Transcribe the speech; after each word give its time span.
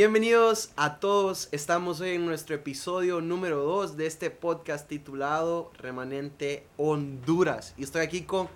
Bienvenidos 0.00 0.70
a 0.76 0.98
todos, 0.98 1.50
estamos 1.52 2.00
hoy 2.00 2.12
en 2.12 2.24
nuestro 2.24 2.54
episodio 2.54 3.20
número 3.20 3.62
2 3.64 3.98
de 3.98 4.06
este 4.06 4.30
podcast 4.30 4.88
titulado 4.88 5.72
Remanente 5.76 6.64
Honduras. 6.78 7.74
Y 7.76 7.82
estoy 7.82 8.00
aquí 8.00 8.22
con 8.22 8.48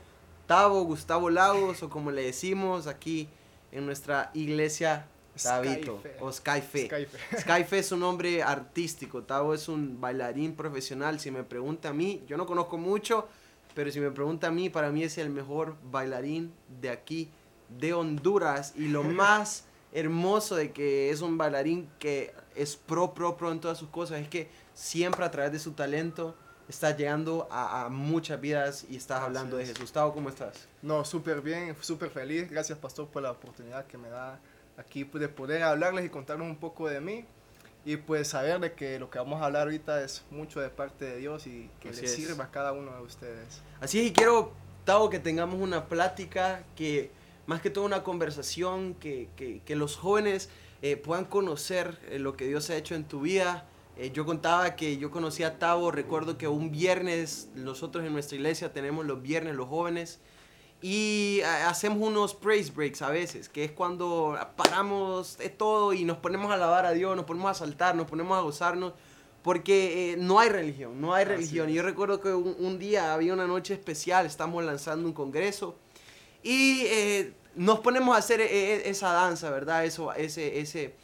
Tavo 0.46 0.84
Gustavo 0.84 1.28
Lagos, 1.28 1.82
o 1.82 1.90
como 1.90 2.10
le 2.12 2.22
decimos 2.22 2.86
aquí 2.86 3.28
en 3.72 3.84
nuestra 3.84 4.30
iglesia, 4.32 5.06
Tabito, 5.42 6.00
o 6.18 6.32
Skyfe. 6.32 6.86
Skyfe. 6.86 7.18
Skyfe 7.42 7.78
es 7.78 7.92
un 7.92 8.00
nombre 8.00 8.42
artístico, 8.42 9.22
Tavo 9.22 9.52
es 9.52 9.68
un 9.68 10.00
bailarín 10.00 10.56
profesional. 10.56 11.20
Si 11.20 11.30
me 11.30 11.44
pregunta 11.44 11.90
a 11.90 11.92
mí, 11.92 12.22
yo 12.26 12.38
no 12.38 12.46
conozco 12.46 12.78
mucho, 12.78 13.28
pero 13.74 13.90
si 13.90 14.00
me 14.00 14.10
pregunta 14.10 14.46
a 14.46 14.50
mí, 14.50 14.70
para 14.70 14.90
mí 14.90 15.02
es 15.02 15.18
el 15.18 15.28
mejor 15.28 15.76
bailarín 15.90 16.54
de 16.80 16.88
aquí, 16.88 17.28
de 17.68 17.92
Honduras. 17.92 18.72
Y 18.78 18.88
lo 18.88 19.02
más 19.04 19.66
hermoso 19.94 20.56
de 20.56 20.72
que 20.72 21.10
es 21.10 21.22
un 21.22 21.38
bailarín 21.38 21.88
que 21.98 22.34
es 22.54 22.76
pro, 22.76 23.14
pro, 23.14 23.36
pro 23.36 23.52
en 23.52 23.60
todas 23.60 23.78
sus 23.78 23.88
cosas 23.88 24.20
es 24.20 24.28
que 24.28 24.50
siempre 24.74 25.24
a 25.24 25.30
través 25.30 25.52
de 25.52 25.58
su 25.60 25.72
talento 25.72 26.34
está 26.68 26.96
llegando 26.96 27.46
a, 27.50 27.88
muchas 27.90 28.40
vidas 28.40 28.86
y 28.90 28.96
estás 28.96 29.22
hablando 29.22 29.56
de 29.56 29.66
Jesús. 29.66 29.82
Gustavo, 29.82 30.12
¿cómo 30.12 30.28
estás? 30.28 30.66
No, 30.82 31.04
súper 31.04 31.40
bien, 31.40 31.76
súper 31.80 32.10
feliz. 32.10 32.50
Gracias, 32.50 32.78
pastor, 32.78 33.06
por 33.06 33.22
la 33.22 33.30
oportunidad 33.30 33.86
que 33.86 33.96
me 33.96 34.08
da 34.08 34.40
aquí 34.76 35.04
de 35.04 35.28
poder 35.28 35.62
hablarles 35.62 36.04
y 36.04 36.08
contarles 36.08 36.48
un 36.48 36.56
poco 36.56 36.88
de 36.88 37.00
mí. 37.00 37.24
Y 37.84 37.98
pues 37.98 38.28
saber 38.28 38.58
de 38.60 38.72
que 38.72 38.98
lo 38.98 39.10
que 39.10 39.18
vamos 39.18 39.42
a 39.42 39.44
hablar 39.44 39.64
ahorita 39.64 40.02
es 40.02 40.24
mucho 40.30 40.60
de 40.60 40.70
parte 40.70 41.04
de 41.04 41.18
Dios 41.18 41.46
y 41.46 41.70
que 41.80 41.92
le 41.92 42.06
sirva 42.06 42.44
a 42.44 42.50
cada 42.50 42.72
uno 42.72 42.96
de 42.96 43.02
ustedes. 43.02 43.60
Así 43.80 44.00
es, 44.00 44.06
y 44.06 44.12
quiero, 44.12 44.52
Tavo, 44.86 45.10
que 45.10 45.18
tengamos 45.18 45.60
una 45.60 45.86
plática 45.86 46.64
que 46.76 47.10
más 47.46 47.60
que 47.60 47.70
todo 47.70 47.84
una 47.84 48.02
conversación, 48.02 48.94
que, 48.94 49.28
que, 49.36 49.76
los 49.76 49.96
jóvenes 49.96 50.48
eh, 50.82 50.96
puedan 50.96 51.24
conocer 51.24 51.98
eh, 52.10 52.18
lo 52.18 52.36
que 52.36 52.46
Dios 52.46 52.70
ha 52.70 52.76
hecho 52.76 52.94
en 52.94 53.04
tu 53.04 53.20
vida. 53.20 53.66
Eh, 53.96 54.10
yo 54.12 54.24
contaba 54.24 54.76
que 54.76 54.96
yo 54.96 55.10
conocí 55.10 55.42
a 55.42 55.58
Tavo, 55.58 55.90
recuerdo 55.90 56.38
que 56.38 56.48
un 56.48 56.70
viernes, 56.70 57.48
nosotros 57.54 58.04
en 58.04 58.12
nuestra 58.12 58.36
iglesia 58.36 58.72
tenemos 58.72 59.04
los 59.04 59.22
viernes 59.22 59.54
los 59.54 59.68
jóvenes, 59.68 60.20
y 60.82 61.40
hacemos 61.66 62.06
unos 62.06 62.34
praise 62.34 62.70
breaks 62.70 63.00
a 63.00 63.08
veces, 63.08 63.48
que 63.48 63.64
es 63.64 63.72
cuando 63.72 64.36
paramos 64.54 65.38
de 65.38 65.48
todo 65.48 65.94
y 65.94 66.04
nos 66.04 66.18
ponemos 66.18 66.50
a 66.50 66.54
alabar 66.54 66.84
a 66.84 66.92
Dios, 66.92 67.16
nos 67.16 67.24
ponemos 67.24 67.50
a 67.52 67.54
saltar, 67.54 67.94
nos 67.94 68.06
ponemos 68.06 68.36
a 68.36 68.42
gozarnos, 68.42 68.92
porque 69.42 70.16
no 70.18 70.40
hay 70.40 70.50
religión, 70.50 71.00
no 71.00 71.14
hay 71.14 71.24
religión. 71.24 71.70
Y 71.70 71.74
yo 71.74 71.82
recuerdo 71.82 72.20
que 72.20 72.34
un, 72.34 72.54
un, 72.58 72.78
día 72.78 73.14
había 73.14 73.32
una 73.32 73.46
noche 73.46 73.72
especial, 73.72 74.26
estamos 74.26 74.62
lanzando 74.62 75.06
un 75.08 75.14
congreso 75.14 75.78
y 76.44 76.82
eh, 76.84 77.32
nos 77.56 77.80
ponemos 77.80 78.14
a 78.14 78.18
hacer 78.18 78.40
e, 78.40 78.46
e, 78.46 78.90
esa 78.90 79.12
danza, 79.12 79.50
¿verdad? 79.50 79.84
Eso, 79.84 80.12
ese, 80.12 80.60
ese, 80.60 80.94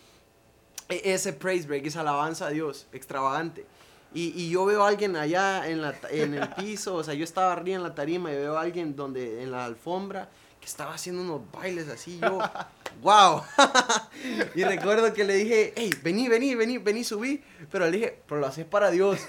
e, 0.88 1.12
ese 1.12 1.32
praise 1.32 1.66
break, 1.66 1.86
esa 1.86 2.00
alabanza 2.00 2.46
a 2.46 2.50
Dios, 2.50 2.86
extravagante. 2.92 3.66
Y, 4.12 4.32
y, 4.34 4.50
yo 4.50 4.64
veo 4.64 4.82
a 4.82 4.88
alguien 4.88 5.14
allá 5.14 5.68
en, 5.68 5.82
la, 5.82 5.94
en 6.10 6.34
el 6.34 6.48
piso, 6.50 6.96
o 6.96 7.04
sea, 7.04 7.14
yo 7.14 7.22
estaba 7.22 7.52
arriba 7.52 7.76
en 7.76 7.82
la 7.84 7.94
tarima 7.94 8.32
y 8.32 8.34
veo 8.34 8.58
a 8.58 8.62
alguien 8.62 8.96
donde, 8.96 9.42
en 9.42 9.52
la 9.52 9.64
alfombra 9.64 10.28
que 10.60 10.66
estaba 10.66 10.94
haciendo 10.94 11.22
unos 11.22 11.42
bailes 11.52 11.88
así, 11.88 12.18
yo, 12.20 12.38
wow. 13.02 13.42
y 14.56 14.64
recuerdo 14.64 15.14
que 15.14 15.22
le 15.22 15.34
dije, 15.34 15.72
hey, 15.76 15.90
vení, 16.02 16.28
vení, 16.28 16.56
vení, 16.56 16.78
vení, 16.78 17.04
subí. 17.04 17.42
Pero 17.70 17.86
le 17.86 17.92
dije, 17.92 18.22
pero 18.26 18.40
lo 18.40 18.48
haces 18.48 18.66
para 18.66 18.90
Dios, 18.90 19.20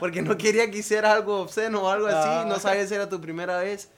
porque 0.00 0.20
no 0.20 0.36
quería 0.36 0.68
que 0.68 0.78
hiciera 0.78 1.12
algo 1.12 1.42
obsceno 1.42 1.82
o 1.82 1.88
algo 1.88 2.08
así, 2.08 2.48
no 2.48 2.58
sabes 2.58 2.88
si 2.88 2.96
era 2.96 3.08
tu 3.08 3.20
primera 3.20 3.58
vez 3.58 3.88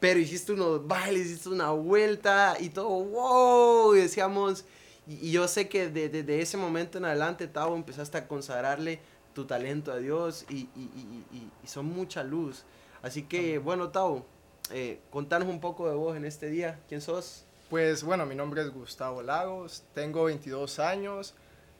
pero 0.00 0.18
hiciste 0.18 0.52
unos 0.52 0.86
bailes, 0.86 1.26
hiciste 1.26 1.50
una 1.50 1.70
vuelta 1.70 2.56
y 2.58 2.70
todo, 2.70 2.88
wow, 2.88 3.94
y 3.94 4.00
decíamos, 4.00 4.64
y, 5.06 5.30
yo 5.30 5.46
sé 5.46 5.68
que 5.68 5.88
desde 5.88 6.22
de, 6.22 6.42
ese 6.42 6.56
momento 6.56 6.98
en 6.98 7.04
adelante, 7.04 7.46
Tavo, 7.46 7.76
empezaste 7.76 8.18
a 8.18 8.26
consagrarle 8.26 9.00
tu 9.34 9.44
talento 9.44 9.92
a 9.92 9.98
Dios 9.98 10.44
y, 10.48 10.68
y, 10.74 11.48
y 11.62 11.66
son 11.66 11.86
mucha 11.86 12.24
luz. 12.24 12.64
Así 13.02 13.22
que, 13.22 13.58
bueno, 13.58 13.90
Tavo, 13.90 14.26
eh, 14.72 15.00
contanos 15.10 15.48
un 15.48 15.60
poco 15.60 15.88
de 15.88 15.94
vos 15.94 16.16
en 16.16 16.24
este 16.24 16.48
día. 16.48 16.78
¿Quién 16.88 17.00
sos? 17.00 17.44
Pues 17.68 18.02
bueno, 18.02 18.26
mi 18.26 18.34
nombre 18.34 18.62
es 18.62 18.70
Gustavo 18.70 19.22
Lagos, 19.22 19.84
tengo 19.94 20.24
22 20.24 20.78
años, 20.80 21.34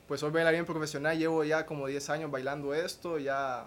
pues 0.07 0.21
soy 0.21 0.31
bailarín 0.31 0.65
profesional, 0.65 1.19
llevo 1.19 1.43
ya 1.43 1.67
como 1.67 1.87
10 1.87 2.11
años 2.11 2.31
bailando 2.31 2.75
esto, 2.75 3.19
ya 3.19 3.67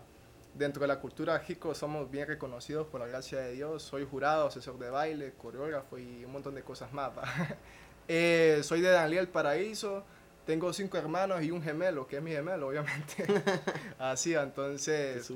dentro 0.53 0.81
de 0.81 0.87
la 0.87 0.99
cultura 0.99 1.39
jico 1.39 1.73
somos 1.73 2.09
bien 2.09 2.27
reconocidos 2.27 2.87
por 2.87 3.01
la 3.01 3.07
gracia 3.07 3.39
de 3.39 3.53
Dios. 3.53 3.83
Soy 3.83 4.05
jurado, 4.05 4.47
asesor 4.47 4.77
de 4.77 4.89
baile, 4.89 5.33
coreógrafo 5.33 5.97
y 5.97 6.23
un 6.25 6.31
montón 6.31 6.55
de 6.55 6.63
cosas 6.63 6.93
más. 6.93 7.11
eh, 8.07 8.61
soy 8.63 8.81
de 8.81 8.89
Daniel 8.89 9.27
Paraíso. 9.27 10.03
Tengo 10.45 10.73
cinco 10.73 10.97
hermanos 10.97 11.41
y 11.41 11.51
un 11.51 11.61
gemelo, 11.61 12.05
que 12.05 12.17
es 12.17 12.21
mi 12.21 12.31
gemelo, 12.31 12.67
obviamente. 12.67 13.25
Así, 13.97 14.35
entonces... 14.35 15.31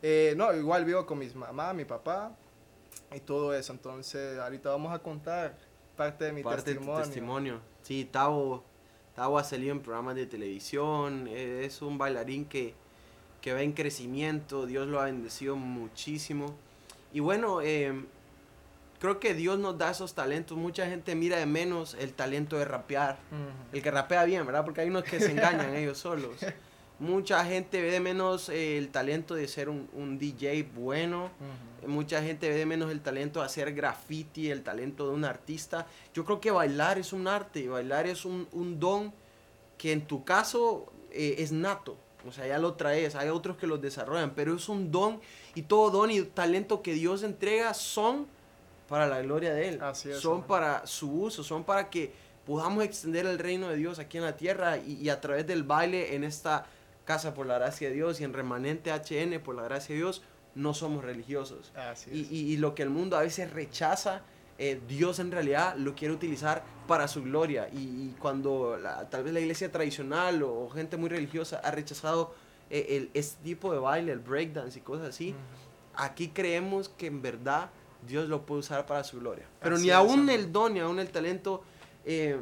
Eh, 0.00 0.34
no, 0.36 0.54
igual 0.54 0.84
vivo 0.84 1.04
con 1.04 1.18
mis 1.18 1.34
mamá, 1.34 1.72
mi 1.72 1.84
papá 1.84 2.30
y 3.12 3.18
todo 3.20 3.52
eso. 3.52 3.72
Entonces, 3.72 4.38
ahorita 4.38 4.70
vamos 4.70 4.94
a 4.94 5.00
contar 5.00 5.58
parte 5.96 6.26
de 6.26 6.32
mi 6.32 6.42
parte 6.44 6.62
testimonio. 6.62 6.94
De 6.94 7.02
tu 7.02 7.08
testimonio. 7.08 7.60
Sí, 7.82 8.04
Tavo, 8.04 8.62
Tavo 9.16 9.38
ha 9.38 9.44
salido 9.44 9.72
en 9.72 9.80
programas 9.80 10.14
de 10.14 10.26
televisión. 10.26 11.26
Es 11.26 11.82
un 11.82 11.98
bailarín 11.98 12.44
que 12.44 12.74
que 13.40 13.52
va 13.52 13.62
en 13.62 13.72
crecimiento, 13.72 14.66
Dios 14.66 14.88
lo 14.88 15.00
ha 15.00 15.04
bendecido 15.04 15.56
muchísimo. 15.56 16.54
Y 17.12 17.20
bueno, 17.20 17.60
eh, 17.62 18.04
creo 18.98 19.20
que 19.20 19.34
Dios 19.34 19.58
nos 19.58 19.78
da 19.78 19.90
esos 19.90 20.14
talentos. 20.14 20.56
Mucha 20.56 20.86
gente 20.86 21.14
mira 21.14 21.38
de 21.38 21.46
menos 21.46 21.94
el 21.98 22.12
talento 22.12 22.58
de 22.58 22.64
rapear, 22.64 23.18
el 23.72 23.82
que 23.82 23.90
rapea 23.90 24.24
bien, 24.24 24.44
¿verdad? 24.44 24.64
Porque 24.64 24.80
hay 24.82 24.88
unos 24.88 25.04
que 25.04 25.20
se 25.20 25.30
engañan 25.30 25.74
ellos 25.76 25.98
solos. 25.98 26.36
Mucha 26.98 27.44
gente 27.44 27.80
ve 27.80 27.92
de 27.92 28.00
menos 28.00 28.48
el 28.48 28.88
talento 28.88 29.36
de 29.36 29.46
ser 29.46 29.68
un, 29.68 30.18
DJ 30.18 30.64
bueno. 30.74 31.30
Mucha 31.86 32.22
gente 32.22 32.48
ve 32.48 32.56
de 32.56 32.66
menos 32.66 32.90
el 32.90 33.00
talento 33.00 33.38
de 33.40 33.46
hacer 33.46 33.72
graffiti, 33.72 34.50
el 34.50 34.64
talento 34.64 35.08
de 35.08 35.14
un 35.14 35.24
artista. 35.24 35.86
Yo 36.12 36.24
creo 36.24 36.40
que 36.40 36.50
bailar 36.50 36.98
es 36.98 37.12
un 37.12 37.28
arte, 37.28 37.68
bailar 37.68 38.06
es 38.08 38.24
un, 38.24 38.48
don 38.80 39.12
que 39.76 39.92
en 39.92 40.06
tu 40.06 40.24
caso 40.24 40.92
eh, 41.12 41.36
es 41.38 41.52
nato. 41.52 41.96
O 42.26 42.32
sea, 42.32 42.46
ya 42.46 42.58
lo 42.58 42.74
traes, 42.74 43.14
hay 43.14 43.28
otros 43.28 43.56
que 43.56 43.66
los 43.66 43.80
desarrollan, 43.80 44.32
pero 44.34 44.56
es 44.56 44.68
un 44.68 44.90
don 44.90 45.20
y 45.54 45.62
todo 45.62 45.90
don 45.90 46.10
y 46.10 46.22
talento 46.22 46.82
que 46.82 46.94
Dios 46.94 47.22
entrega 47.22 47.74
son 47.74 48.26
para 48.88 49.06
la 49.06 49.20
gloria 49.22 49.54
de 49.54 49.68
Él. 49.68 49.80
son 50.18 50.42
para 50.42 50.86
su 50.86 51.10
uso, 51.12 51.44
son 51.44 51.64
para 51.64 51.90
que 51.90 52.12
podamos 52.46 52.82
extender 52.82 53.26
el 53.26 53.38
reino 53.38 53.68
de 53.68 53.76
Dios 53.76 53.98
aquí 53.98 54.16
en 54.16 54.24
la 54.24 54.36
tierra 54.36 54.78
y, 54.78 55.08
a 55.10 55.20
través 55.20 55.46
del 55.46 55.62
baile 55.62 56.14
en 56.14 56.24
esta 56.24 56.66
casa 57.04 57.34
por 57.34 57.46
la 57.46 57.58
gracia 57.58 57.88
de 57.88 57.94
Dios 57.94 58.20
y 58.20 58.24
en 58.24 58.32
remanente 58.32 58.90
HN 58.90 59.40
por 59.40 59.54
la 59.54 59.62
gracia 59.62 59.94
de 59.94 60.00
Dios, 60.00 60.22
no 60.54 60.74
somos 60.74 61.04
religiosos. 61.04 61.72
y, 62.10 62.20
y, 62.34 62.56
lo 62.56 62.74
que 62.74 62.82
el 62.82 62.90
mundo 62.90 63.16
a 63.16 63.20
veces 63.20 63.52
rechaza, 63.52 64.22
eh, 64.58 64.80
Dios 64.88 65.20
en 65.20 65.30
realidad 65.30 65.76
lo 65.76 65.94
quiere 65.94 66.12
utilizar 66.12 66.64
para 66.88 67.06
su 67.06 67.22
gloria. 67.22 67.68
Y, 67.72 68.14
cuando 68.18 68.76
tal 69.10 69.22
vez 69.22 69.32
la 69.32 69.40
iglesia 69.40 69.70
tradicional 69.70 70.42
o, 70.42 70.68
gente 70.70 70.96
muy 70.96 71.08
religiosa 71.08 71.60
ha 71.62 71.70
rechazado 71.70 72.34
eh, 72.70 72.86
el, 72.90 73.10
este 73.14 73.42
tipo 73.44 73.72
de 73.72 73.78
baile, 73.78 74.12
el 74.12 74.18
breakdance 74.18 74.78
y 74.78 74.82
cosas 74.82 75.08
así, 75.08 75.34
aquí 75.94 76.28
creemos 76.28 76.88
que 76.88 77.06
en 77.06 77.22
verdad 77.22 77.70
Dios 78.06 78.28
lo 78.28 78.46
puede 78.46 78.60
usar 78.60 78.86
para 78.86 79.04
su 79.04 79.20
gloria. 79.20 79.46
Pero 79.60 79.78
ni 79.78 79.90
aún 79.90 80.28
el 80.28 80.52
don, 80.52 80.74
ni 80.74 80.80
aún 80.80 80.98
el 80.98 81.10
talento 81.10 81.62
eh, 82.04 82.38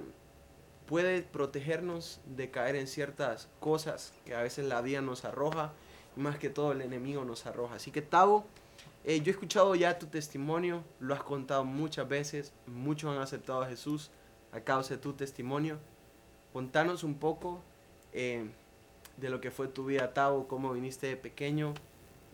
puede 0.87 1.23
protegernos 1.23 2.21
de 2.25 2.51
caer 2.51 2.77
en 2.77 2.87
ciertas 2.87 3.49
cosas 3.61 4.13
que 4.25 4.35
a 4.35 4.43
veces 4.43 4.67
la 4.67 4.81
vida 4.81 5.01
nos 5.01 5.25
arroja, 5.25 5.73
y 6.17 6.21
más 6.21 6.39
que 6.39 6.49
todo 6.49 6.73
el 6.73 6.81
enemigo 6.81 7.25
nos 7.25 7.47
arroja. 7.47 7.75
Así 7.75 7.91
que 7.91 8.03
Tavo, 8.03 8.47
eh, 9.07 9.21
yo 9.21 9.31
he 9.31 9.31
escuchado 9.31 9.77
ya 9.77 10.01
tu 10.01 10.07
testimonio, 10.07 10.83
lo 10.99 11.15
has 11.15 11.23
contado 11.23 11.65
muchas 11.65 12.09
veces, 12.09 12.53
muchos 12.67 13.15
han 13.15 13.23
aceptado 13.23 13.63
a 13.63 13.69
Jesús 13.69 14.11
a 14.51 14.61
causa 14.61 14.95
de 14.95 15.01
tu 15.01 15.13
testimonio. 15.13 15.79
Contanos 16.53 17.05
un 17.05 17.15
poco 17.15 17.63
eh, 18.13 18.51
de 19.17 19.31
lo 19.31 19.41
que 19.41 19.53
fue 19.53 19.69
tu 19.69 19.85
vida, 19.85 20.13
Tavo, 20.13 20.49
cómo 20.49 20.73
viniste 20.73 21.07
de 21.07 21.17
pequeño 21.17 21.73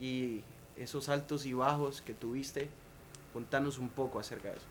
y 0.00 0.44
esos 0.78 1.10
altos 1.10 1.44
y 1.44 1.52
bajos 1.52 2.00
que 2.00 2.14
tuviste. 2.14 2.70
Contanos 3.34 3.76
un 3.76 3.90
poco 3.90 4.18
acerca 4.18 4.48
de 4.48 4.56
eso. 4.56 4.66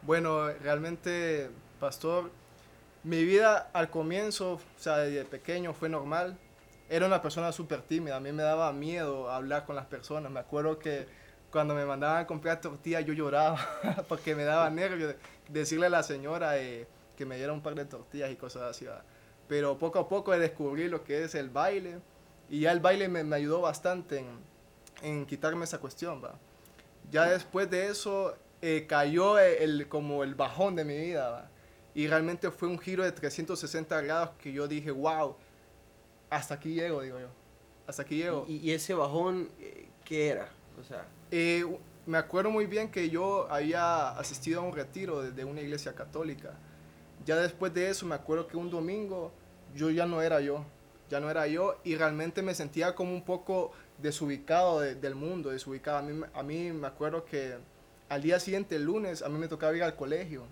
Bueno, 0.00 0.48
realmente, 0.62 1.50
pastor, 1.78 2.30
mi 3.02 3.22
vida 3.22 3.68
al 3.74 3.90
comienzo, 3.90 4.54
o 4.54 4.78
sea, 4.78 4.96
desde 4.96 5.26
pequeño 5.26 5.74
fue 5.74 5.90
normal. 5.90 6.38
Era 6.88 7.06
una 7.06 7.20
persona 7.20 7.52
súper 7.52 7.82
tímida, 7.82 8.16
a 8.16 8.20
mí 8.20 8.32
me 8.32 8.42
daba 8.42 8.72
miedo 8.72 9.30
hablar 9.30 9.66
con 9.66 9.76
las 9.76 9.84
personas. 9.84 10.32
Me 10.32 10.40
acuerdo 10.40 10.78
que 10.78 11.06
cuando 11.54 11.72
me 11.72 11.86
mandaban 11.86 12.24
a 12.24 12.26
comprar 12.26 12.60
tortillas 12.60 13.04
yo 13.04 13.12
lloraba 13.12 13.56
porque 14.08 14.34
me 14.34 14.42
daba 14.42 14.68
nervios 14.70 15.14
decirle 15.48 15.86
a 15.86 15.88
la 15.88 16.02
señora 16.02 16.58
eh, 16.58 16.88
que 17.16 17.24
me 17.24 17.36
diera 17.36 17.52
un 17.52 17.62
par 17.62 17.76
de 17.76 17.84
tortillas 17.84 18.28
y 18.32 18.34
cosas 18.34 18.62
así. 18.62 18.86
Pero 19.46 19.78
poco 19.78 20.00
a 20.00 20.08
poco 20.08 20.36
descubrí 20.36 20.88
lo 20.88 21.04
que 21.04 21.22
es 21.22 21.36
el 21.36 21.50
baile 21.50 22.00
y 22.50 22.62
ya 22.62 22.72
el 22.72 22.80
baile 22.80 23.08
me, 23.08 23.22
me 23.22 23.36
ayudó 23.36 23.60
bastante 23.60 24.18
en, 24.18 24.26
en, 25.02 25.26
quitarme 25.26 25.62
esa 25.64 25.78
cuestión. 25.78 26.20
¿va? 26.24 26.34
Ya 27.12 27.26
después 27.26 27.70
de 27.70 27.86
eso 27.86 28.36
eh, 28.60 28.86
cayó 28.88 29.38
el, 29.38 29.86
como 29.88 30.24
el 30.24 30.34
bajón 30.34 30.74
de 30.74 30.84
mi 30.84 30.96
vida. 30.96 31.52
Y 31.94 32.08
realmente 32.08 32.50
fue 32.50 32.66
un 32.66 32.80
giro 32.80 33.04
de 33.04 33.12
360 33.12 34.00
grados 34.00 34.30
que 34.42 34.52
yo 34.52 34.66
dije, 34.66 34.90
wow, 34.90 35.36
hasta 36.30 36.54
aquí 36.54 36.74
llego, 36.74 37.00
digo 37.02 37.20
yo. 37.20 37.28
Hasta 37.86 38.02
aquí 38.02 38.16
llego. 38.16 38.44
¿Y, 38.48 38.56
y 38.56 38.72
ese 38.72 38.92
bajón 38.94 39.50
eh, 39.60 39.86
qué 40.04 40.30
era? 40.30 40.48
O 40.80 40.82
sea, 40.82 41.06
Eh, 41.30 41.64
me 42.06 42.18
acuerdo 42.18 42.50
muy 42.50 42.66
bien 42.66 42.90
que 42.90 43.08
yo 43.10 43.50
había 43.50 44.10
asistido 44.10 44.60
a 44.60 44.64
un 44.64 44.74
retiro 44.74 45.22
de, 45.22 45.32
de 45.32 45.44
una 45.44 45.60
iglesia 45.60 45.94
católica. 45.94 46.52
Ya 47.24 47.36
después 47.36 47.72
de 47.74 47.88
eso 47.90 48.06
me 48.06 48.14
acuerdo 48.14 48.46
que 48.46 48.56
un 48.56 48.70
domingo 48.70 49.32
yo 49.74 49.90
ya 49.90 50.06
no 50.06 50.22
era 50.22 50.40
yo, 50.40 50.64
ya 51.10 51.20
no 51.20 51.30
era 51.30 51.46
yo 51.46 51.80
y 51.84 51.96
realmente 51.96 52.42
me 52.42 52.54
sentía 52.54 52.94
como 52.94 53.12
un 53.12 53.24
poco 53.24 53.72
desubicado 53.98 54.80
de- 54.80 54.94
del 54.94 55.14
mundo, 55.14 55.50
desubicado. 55.50 55.98
A 55.98 56.02
mí, 56.02 56.22
a 56.34 56.42
mí 56.42 56.72
me 56.72 56.86
acuerdo 56.86 57.24
que 57.24 57.56
al 58.08 58.22
día 58.22 58.38
siguiente, 58.40 58.76
el 58.76 58.84
lunes, 58.84 59.22
a 59.22 59.28
mí 59.28 59.38
me 59.38 59.48
tocaba 59.48 59.74
ir 59.76 59.82
al 59.82 59.96
colegio. 59.96 60.44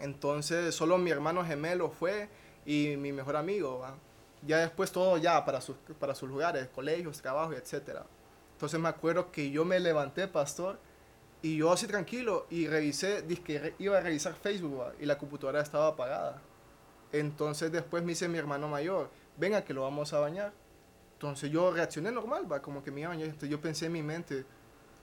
Entonces 0.00 0.74
solo 0.74 0.98
mi 0.98 1.10
hermano 1.10 1.44
gemelo 1.44 1.90
fue 1.90 2.28
y 2.66 2.96
mi 2.98 3.12
mejor 3.12 3.36
amigo. 3.36 3.84
Ya 4.46 4.58
después 4.58 4.92
todo 4.92 5.16
ya 5.18 5.44
para 5.44 5.60
sus, 5.60 5.76
para 5.98 6.14
sus 6.14 6.28
lugares, 6.28 6.68
colegios, 6.74 7.20
trabajos, 7.22 7.56
etcétera. 7.56 8.04
Entonces 8.64 8.80
me 8.80 8.88
acuerdo 8.88 9.30
que 9.30 9.50
yo 9.50 9.66
me 9.66 9.78
levanté, 9.78 10.26
pastor, 10.26 10.78
y 11.42 11.58
yo 11.58 11.70
así 11.70 11.86
tranquilo, 11.86 12.46
y 12.48 12.66
revisé, 12.66 13.20
dije 13.20 13.58
re- 13.58 13.74
iba 13.78 13.98
a 13.98 14.00
revisar 14.00 14.32
Facebook, 14.32 14.84
y 14.98 15.04
la 15.04 15.18
computadora 15.18 15.60
estaba 15.60 15.88
apagada. 15.88 16.40
Entonces 17.12 17.70
después 17.70 18.02
me 18.02 18.12
dice 18.12 18.26
mi 18.26 18.38
hermano 18.38 18.66
mayor, 18.66 19.10
venga 19.36 19.62
que 19.66 19.74
lo 19.74 19.82
vamos 19.82 20.14
a 20.14 20.20
bañar. 20.20 20.54
Entonces 21.12 21.50
yo 21.50 21.72
reaccioné 21.72 22.10
normal, 22.10 22.50
va, 22.50 22.62
como 22.62 22.82
que 22.82 22.90
me 22.90 23.02
iba 23.02 23.10
a 23.10 23.12
bañar. 23.12 23.26
Entonces 23.28 23.50
yo 23.50 23.60
pensé 23.60 23.84
en 23.84 23.92
mi 23.92 24.02
mente, 24.02 24.46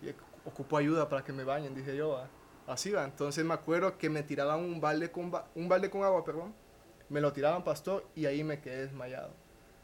"Y 0.02 0.10
ocupo 0.44 0.76
ayuda 0.78 1.08
para 1.08 1.24
que 1.24 1.32
me 1.32 1.44
bañen, 1.44 1.76
dije 1.76 1.96
yo, 1.96 2.10
va. 2.10 2.30
Así 2.66 2.90
va. 2.90 3.04
Entonces 3.04 3.46
me 3.46 3.54
acuerdo 3.54 3.96
que 4.00 4.10
me 4.10 4.24
tiraban 4.24 4.62
un 4.62 4.82
balde 4.82 5.12
con, 5.12 5.30
ba- 5.30 5.46
un 5.54 5.70
balde 5.70 5.92
con 5.92 6.04
agua, 6.04 6.26
perdón. 6.26 6.56
Me 7.10 7.22
lo 7.22 7.32
tiraban, 7.32 7.64
pastor, 7.64 8.08
y 8.16 8.26
ahí 8.26 8.44
me 8.44 8.60
quedé 8.60 8.88
desmayado. 8.88 9.30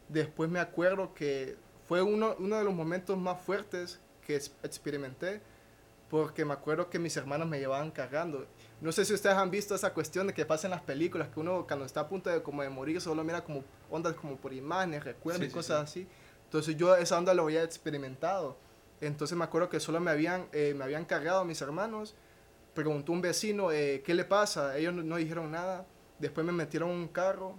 Después 0.09 0.49
me 0.49 0.59
acuerdo 0.59 1.13
que 1.13 1.57
fue 1.87 2.01
uno, 2.01 2.35
uno 2.39 2.57
de 2.57 2.63
los 2.63 2.73
momentos 2.73 3.17
más 3.17 3.41
fuertes 3.41 3.99
que 4.25 4.35
ex- 4.35 4.51
experimenté, 4.63 5.41
porque 6.09 6.45
me 6.45 6.53
acuerdo 6.53 6.89
que 6.89 6.99
mis 6.99 7.15
hermanos 7.17 7.47
me 7.47 7.59
llevaban 7.59 7.91
cargando. 7.91 8.45
No 8.79 8.91
sé 8.91 9.03
si 9.05 9.13
ustedes 9.13 9.35
han 9.35 9.51
visto 9.51 9.75
esa 9.75 9.93
cuestión 9.93 10.27
de 10.27 10.33
que 10.33 10.45
pasa 10.45 10.67
en 10.67 10.71
las 10.71 10.81
películas, 10.81 11.27
que 11.29 11.39
uno 11.39 11.65
cuando 11.67 11.85
está 11.85 12.01
a 12.01 12.07
punto 12.07 12.29
de, 12.29 12.41
como 12.41 12.61
de 12.61 12.69
morir 12.69 13.01
solo 13.01 13.23
mira 13.23 13.43
como 13.43 13.63
ondas 13.89 14.13
como 14.15 14.37
por 14.37 14.53
imágenes, 14.53 15.03
recuerdos 15.03 15.39
Sí, 15.41 15.45
y 15.47 15.49
sí, 15.49 15.53
cosas 15.55 15.83
así. 15.83 16.07
Entonces 16.45 16.77
yo 16.77 16.95
esa 16.95 17.17
onda 17.17 17.33
lo 17.33 17.43
había 17.43 17.63
experimentado. 17.63 18.57
Entonces 19.01 19.37
me 19.37 19.43
acuerdo 19.43 19.69
que 19.69 19.79
solo 19.79 19.99
me 19.99 20.11
habían, 20.11 20.47
eh, 20.53 20.73
me 20.77 20.83
habían 20.85 21.03
cargado 21.05 21.43
mis 21.43 21.61
hermanos. 21.61 22.15
Preguntó 22.73 23.11
un 23.11 23.21
vecino, 23.21 23.71
eh, 23.71 24.01
¿qué 24.05 24.13
le 24.13 24.23
pasa? 24.23 24.77
Ellos 24.77 24.93
no, 24.93 25.03
no 25.03 25.17
dijeron 25.17 25.51
nada. 25.51 25.85
Después 26.19 26.45
me 26.45 26.51
metieron 26.53 26.89
en 26.91 26.95
un 26.97 27.07
carro 27.07 27.55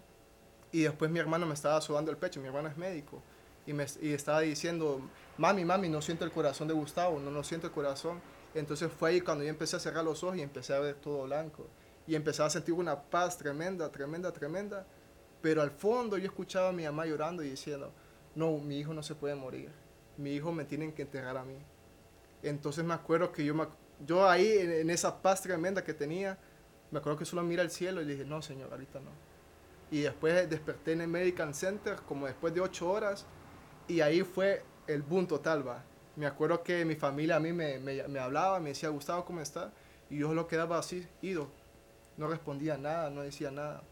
y 0.72 0.82
después 0.82 1.10
mi 1.10 1.18
hermano 1.18 1.44
me 1.46 1.54
estaba 1.54 1.80
sobando 1.80 2.10
el 2.10 2.16
pecho. 2.16 2.40
Mi 2.40 2.46
hermano 2.46 2.68
es 2.68 2.76
médico. 2.76 3.22
Y, 3.68 3.74
me, 3.74 3.84
y 4.00 4.14
estaba 4.14 4.40
diciendo, 4.40 4.98
mami, 5.36 5.62
mami, 5.62 5.90
no 5.90 6.00
siento 6.00 6.24
el 6.24 6.30
corazón 6.30 6.68
de 6.68 6.74
Gustavo, 6.74 7.20
no, 7.20 7.30
no 7.30 7.44
siento 7.44 7.66
el 7.66 7.72
corazón. 7.74 8.18
Entonces 8.54 8.90
fue 8.90 9.10
ahí 9.10 9.20
cuando 9.20 9.44
yo 9.44 9.50
empecé 9.50 9.76
a 9.76 9.78
cerrar 9.78 10.02
los 10.02 10.24
ojos 10.24 10.38
y 10.38 10.40
empecé 10.40 10.72
a 10.72 10.78
ver 10.78 10.94
todo 10.94 11.24
blanco. 11.24 11.66
Y 12.06 12.14
empecé 12.14 12.42
a 12.42 12.48
sentir 12.48 12.72
una 12.72 12.98
paz 12.98 13.36
tremenda, 13.36 13.92
tremenda, 13.92 14.32
tremenda. 14.32 14.86
Pero 15.42 15.60
al 15.60 15.70
fondo 15.70 16.16
yo 16.16 16.24
escuchaba 16.24 16.70
a 16.70 16.72
mi 16.72 16.84
mamá 16.84 17.04
llorando 17.04 17.42
y 17.42 17.50
diciendo, 17.50 17.92
no, 18.34 18.56
mi 18.56 18.78
hijo 18.78 18.94
no 18.94 19.02
se 19.02 19.14
puede 19.14 19.34
morir. 19.34 19.70
Mi 20.16 20.32
hijo 20.32 20.50
me 20.50 20.64
tienen 20.64 20.92
que 20.92 21.02
enterrar 21.02 21.36
a 21.36 21.44
mí. 21.44 21.58
Entonces 22.42 22.82
me 22.86 22.94
acuerdo 22.94 23.32
que 23.32 23.44
yo, 23.44 23.54
me 23.54 23.66
yo 24.06 24.26
ahí 24.26 24.50
en, 24.50 24.72
en 24.72 24.88
esa 24.88 25.20
paz 25.20 25.42
tremenda 25.42 25.84
que 25.84 25.92
tenía, 25.92 26.38
me 26.90 27.00
acuerdo 27.00 27.18
que 27.18 27.26
solo 27.26 27.42
mira 27.42 27.62
al 27.62 27.70
cielo 27.70 28.00
y 28.00 28.06
le 28.06 28.12
dije, 28.14 28.24
no, 28.24 28.40
señor, 28.40 28.72
ahorita 28.72 28.98
no. 29.00 29.10
Y 29.90 30.00
después 30.00 30.48
desperté 30.48 30.92
en 30.92 31.02
el 31.02 31.08
Medical 31.08 31.54
Center 31.54 31.96
como 32.06 32.24
después 32.24 32.54
de 32.54 32.62
ocho 32.62 32.90
horas 32.90 33.26
y 33.88 34.00
ahí 34.00 34.22
fue 34.22 34.62
el 34.86 35.02
boom 35.02 35.26
total, 35.26 35.66
va. 35.66 35.82
Me 36.16 36.26
acuerdo 36.26 36.62
que 36.62 36.84
mi 36.84 36.96
familia 36.96 37.36
a 37.36 37.40
mí 37.40 37.52
me, 37.52 37.78
me, 37.78 38.06
me 38.08 38.18
hablaba, 38.18 38.60
me 38.60 38.70
decía, 38.70 38.88
Gustavo, 38.88 39.24
¿cómo 39.24 39.40
está? 39.40 39.72
Y 40.10 40.18
yo 40.18 40.34
lo 40.34 40.48
quedaba 40.48 40.78
así, 40.78 41.06
ido. 41.22 41.48
No 42.16 42.28
respondía 42.28 42.76
nada, 42.76 43.10
no 43.10 43.22
decía 43.22 43.50
nada. 43.50 43.82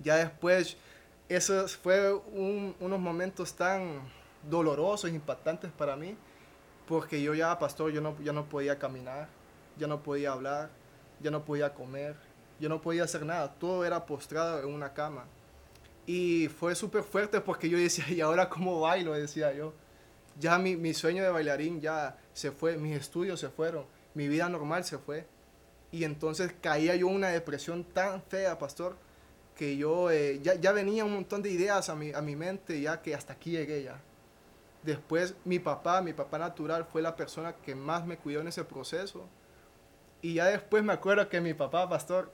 Ya 0.00 0.16
después, 0.16 0.76
esos 1.28 1.76
fue 1.76 2.12
un- 2.14 2.76
unos 2.80 3.00
momentos 3.00 3.54
tan 3.54 4.00
dolorosos, 4.48 5.10
impactantes 5.10 5.72
para 5.72 5.96
mí, 5.96 6.16
porque 6.86 7.22
yo 7.22 7.34
ya, 7.34 7.58
pastor, 7.58 7.92
yo 7.92 8.00
no, 8.00 8.16
ya 8.22 8.32
no 8.32 8.46
podía 8.48 8.78
caminar, 8.78 9.28
ya 9.78 9.86
no 9.86 10.02
podía 10.02 10.32
hablar, 10.32 10.70
ya 11.20 11.30
no 11.30 11.44
podía 11.44 11.74
comer, 11.74 12.16
yo 12.60 12.68
no 12.68 12.80
podía 12.80 13.04
hacer 13.04 13.24
nada, 13.26 13.54
todo 13.58 13.84
era 13.84 14.06
postrado 14.06 14.60
en 14.60 14.74
una 14.74 14.92
cama. 14.94 15.24
Y 16.08 16.48
fue 16.48 16.74
súper 16.74 17.02
fuerte 17.02 17.42
porque 17.42 17.68
yo 17.68 17.76
decía, 17.76 18.06
¿y 18.10 18.22
ahora 18.22 18.48
cómo 18.48 18.80
bailo? 18.80 19.12
Decía 19.12 19.52
yo. 19.52 19.74
Ya 20.40 20.58
mi, 20.58 20.74
mi 20.74 20.94
sueño 20.94 21.22
de 21.22 21.28
bailarín 21.28 21.82
ya 21.82 22.16
se 22.32 22.50
fue, 22.50 22.78
mis 22.78 22.96
estudios 22.96 23.40
se 23.40 23.50
fueron, 23.50 23.84
mi 24.14 24.26
vida 24.26 24.48
normal 24.48 24.84
se 24.84 24.96
fue. 24.96 25.26
Y 25.92 26.04
entonces 26.04 26.54
caía 26.62 26.96
yo 26.96 27.08
una 27.08 27.28
depresión 27.28 27.84
tan 27.84 28.22
fea, 28.22 28.58
pastor, 28.58 28.96
que 29.54 29.76
yo 29.76 30.10
eh, 30.10 30.40
ya, 30.42 30.54
ya 30.54 30.72
venía 30.72 31.04
un 31.04 31.12
montón 31.12 31.42
de 31.42 31.50
ideas 31.50 31.90
a 31.90 31.94
mi, 31.94 32.12
a 32.12 32.22
mi 32.22 32.36
mente, 32.36 32.80
ya 32.80 33.02
que 33.02 33.14
hasta 33.14 33.34
aquí 33.34 33.50
llegué 33.50 33.82
ya. 33.82 34.00
Después 34.84 35.34
mi 35.44 35.58
papá, 35.58 36.00
mi 36.00 36.14
papá 36.14 36.38
natural, 36.38 36.86
fue 36.90 37.02
la 37.02 37.16
persona 37.16 37.54
que 37.56 37.74
más 37.74 38.06
me 38.06 38.16
cuidó 38.16 38.40
en 38.40 38.48
ese 38.48 38.64
proceso. 38.64 39.28
Y 40.22 40.34
ya 40.34 40.46
después 40.46 40.82
me 40.82 40.94
acuerdo 40.94 41.28
que 41.28 41.42
mi 41.42 41.52
papá, 41.52 41.86
pastor, 41.86 42.32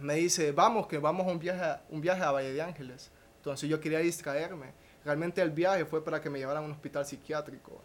me 0.00 0.14
dice, 0.16 0.52
vamos, 0.52 0.86
que 0.86 0.98
vamos 0.98 1.26
a 1.26 1.30
un 1.30 1.38
viaje, 1.38 1.62
a- 1.62 1.82
un 1.90 2.00
viaje 2.00 2.22
a 2.22 2.30
Valle 2.30 2.52
de 2.52 2.62
Ángeles. 2.62 3.10
Entonces 3.38 3.68
yo 3.68 3.80
quería 3.80 3.98
distraerme. 4.00 4.72
Realmente 5.04 5.40
el 5.40 5.50
viaje 5.50 5.84
fue 5.84 6.04
para 6.04 6.20
que 6.20 6.28
me 6.30 6.38
llevaran 6.38 6.62
a 6.64 6.66
un 6.66 6.72
hospital 6.72 7.06
psiquiátrico. 7.06 7.80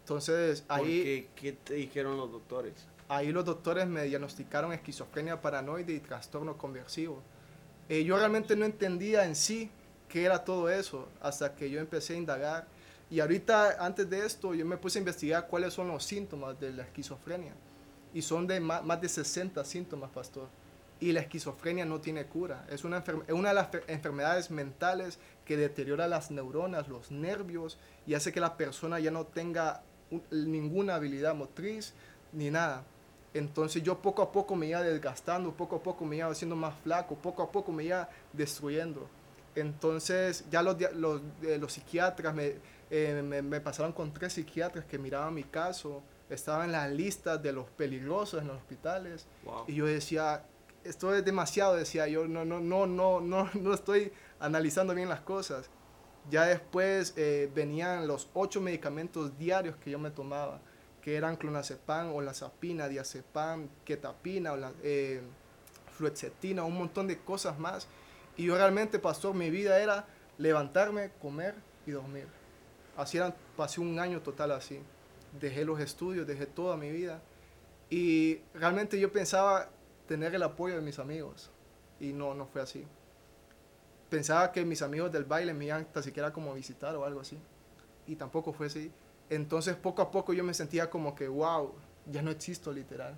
Entonces 0.00 0.64
ahí, 0.68 1.02
¿Qué, 1.02 1.28
¿Qué 1.34 1.52
te 1.52 1.74
dijeron 1.74 2.16
los 2.16 2.30
doctores? 2.30 2.86
ahí 3.08 3.30
los 3.30 3.44
doctores 3.44 3.86
me 3.86 4.02
diagnosticaron 4.04 4.72
esquizofrenia 4.72 5.40
paranoide 5.40 5.92
y 5.94 6.00
trastorno 6.00 6.56
conversivo. 6.58 7.22
Eh, 7.88 8.02
yo 8.04 8.16
realmente 8.18 8.56
no 8.56 8.64
entendía 8.64 9.24
en 9.24 9.36
sí 9.36 9.70
qué 10.08 10.24
era 10.24 10.44
todo 10.44 10.68
eso 10.68 11.08
hasta 11.20 11.54
que 11.54 11.70
yo 11.70 11.78
empecé 11.80 12.14
a 12.14 12.16
indagar. 12.16 12.66
Y 13.08 13.20
ahorita, 13.20 13.76
antes 13.84 14.10
de 14.10 14.26
esto, 14.26 14.54
yo 14.54 14.66
me 14.66 14.76
puse 14.76 14.98
a 14.98 15.00
investigar 15.00 15.46
cuáles 15.46 15.72
son 15.72 15.86
los 15.86 16.02
síntomas 16.02 16.58
de 16.58 16.72
la 16.72 16.82
esquizofrenia. 16.82 17.54
Y 18.12 18.22
son 18.22 18.46
de 18.48 18.58
ma- 18.58 18.82
más, 18.82 19.00
de 19.00 19.08
60 19.08 19.64
síntomas, 19.64 20.10
pastor. 20.10 20.48
Y 20.98 21.12
la 21.12 21.20
esquizofrenia 21.20 21.84
no 21.84 22.00
tiene 22.00 22.24
cura. 22.26 22.64
Es 22.70 22.84
una, 22.84 23.04
enfer- 23.04 23.22
es 23.26 23.34
una 23.34 23.50
de 23.50 23.54
las 23.54 23.68
fe- 23.68 23.84
enfermedades 23.88 24.50
mentales 24.50 25.18
que 25.44 25.56
deteriora 25.56 26.08
las 26.08 26.30
neuronas, 26.30 26.88
los 26.88 27.10
nervios 27.10 27.78
y 28.06 28.14
hace 28.14 28.32
que 28.32 28.40
la 28.40 28.56
persona 28.56 28.98
ya 28.98 29.10
no 29.10 29.24
tenga 29.26 29.82
un- 30.10 30.22
ninguna 30.30 30.94
habilidad 30.94 31.34
motriz 31.34 31.92
ni 32.32 32.50
nada. 32.50 32.82
Entonces 33.34 33.82
yo 33.82 33.98
poco 33.98 34.22
a 34.22 34.32
poco 34.32 34.56
me 34.56 34.66
iba 34.68 34.80
desgastando, 34.82 35.52
poco 35.52 35.76
a 35.76 35.82
poco 35.82 36.06
me 36.06 36.16
iba 36.16 36.28
haciendo 36.28 36.56
más 36.56 36.74
flaco, 36.82 37.14
poco 37.16 37.42
a 37.42 37.52
poco 37.52 37.70
me 37.72 37.84
iba 37.84 38.08
destruyendo. 38.32 39.06
Entonces 39.54 40.44
ya 40.50 40.62
los, 40.62 40.76
los, 40.94 41.20
eh, 41.42 41.58
los 41.58 41.72
psiquiatras 41.72 42.34
me, 42.34 42.54
eh, 42.90 43.22
me, 43.22 43.42
me 43.42 43.60
pasaron 43.60 43.92
con 43.92 44.12
tres 44.12 44.34
psiquiatras 44.34 44.84
que 44.84 44.98
miraban 44.98 45.34
mi 45.34 45.44
caso, 45.44 46.02
estaban 46.30 46.66
en 46.66 46.72
las 46.72 46.90
listas 46.90 47.42
de 47.42 47.52
los 47.52 47.66
peligrosos 47.70 48.40
en 48.40 48.48
los 48.48 48.56
hospitales. 48.56 49.26
Wow. 49.44 49.64
Y 49.66 49.74
yo 49.74 49.86
decía, 49.86 50.42
esto 50.86 51.14
es 51.14 51.24
demasiado, 51.24 51.74
decía 51.76 52.08
yo, 52.08 52.26
no, 52.28 52.44
no, 52.44 52.60
no, 52.60 52.86
no, 52.86 53.20
no, 53.20 53.50
no 53.54 53.74
estoy 53.74 54.12
analizando 54.40 54.94
bien 54.94 55.08
las 55.08 55.20
cosas. 55.20 55.70
Ya 56.30 56.44
después 56.46 57.14
eh, 57.16 57.50
venían 57.54 58.08
los 58.08 58.28
ocho 58.34 58.60
medicamentos 58.60 59.38
diarios 59.38 59.76
que 59.76 59.90
yo 59.90 59.98
me 59.98 60.10
tomaba, 60.10 60.60
que 61.02 61.16
eran 61.16 61.36
clonazepam, 61.36 62.12
olazapina, 62.14 62.88
diazepam, 62.88 63.68
ketapina, 63.84 64.52
ola- 64.52 64.72
eh, 64.82 65.22
fluoxetina, 65.96 66.64
un 66.64 66.76
montón 66.78 67.06
de 67.06 67.18
cosas 67.18 67.58
más. 67.58 67.86
Y 68.36 68.46
yo 68.46 68.56
realmente, 68.56 68.98
pastor, 68.98 69.34
mi 69.34 69.50
vida 69.50 69.78
era 69.80 70.06
levantarme, 70.38 71.10
comer 71.20 71.54
y 71.86 71.92
dormir. 71.92 72.26
Así 72.96 73.18
era, 73.18 73.34
pasé 73.56 73.80
un 73.80 73.98
año 73.98 74.20
total 74.22 74.52
así. 74.52 74.80
Dejé 75.40 75.64
los 75.64 75.80
estudios, 75.80 76.26
dejé 76.26 76.46
toda 76.46 76.76
mi 76.76 76.90
vida. 76.90 77.22
Y 77.90 78.40
realmente 78.54 78.98
yo 78.98 79.12
pensaba 79.12 79.70
tener 80.06 80.34
el 80.34 80.42
apoyo 80.42 80.76
de 80.76 80.82
mis 80.82 80.98
amigos. 80.98 81.50
Y 82.00 82.12
no, 82.12 82.34
no 82.34 82.46
fue 82.46 82.62
así. 82.62 82.84
Pensaba 84.08 84.52
que 84.52 84.64
mis 84.64 84.82
amigos 84.82 85.10
del 85.10 85.24
baile 85.24 85.52
me 85.52 85.66
iban 85.66 85.84
tan 85.86 86.02
siquiera 86.02 86.32
como 86.32 86.52
a 86.52 86.54
visitar 86.54 86.94
o 86.94 87.04
algo 87.04 87.20
así. 87.20 87.38
Y 88.06 88.16
tampoco 88.16 88.52
fue 88.52 88.66
así. 88.66 88.92
Entonces 89.28 89.74
poco 89.74 90.02
a 90.02 90.10
poco 90.10 90.32
yo 90.32 90.44
me 90.44 90.54
sentía 90.54 90.88
como 90.88 91.14
que, 91.14 91.26
wow, 91.26 91.74
ya 92.06 92.22
no 92.22 92.30
existo 92.30 92.72
literal. 92.72 93.16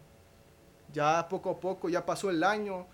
Ya 0.92 1.28
poco 1.28 1.50
a 1.50 1.60
poco, 1.60 1.88
ya 1.88 2.06
pasó 2.06 2.30
el 2.30 2.42
año, 2.42 2.86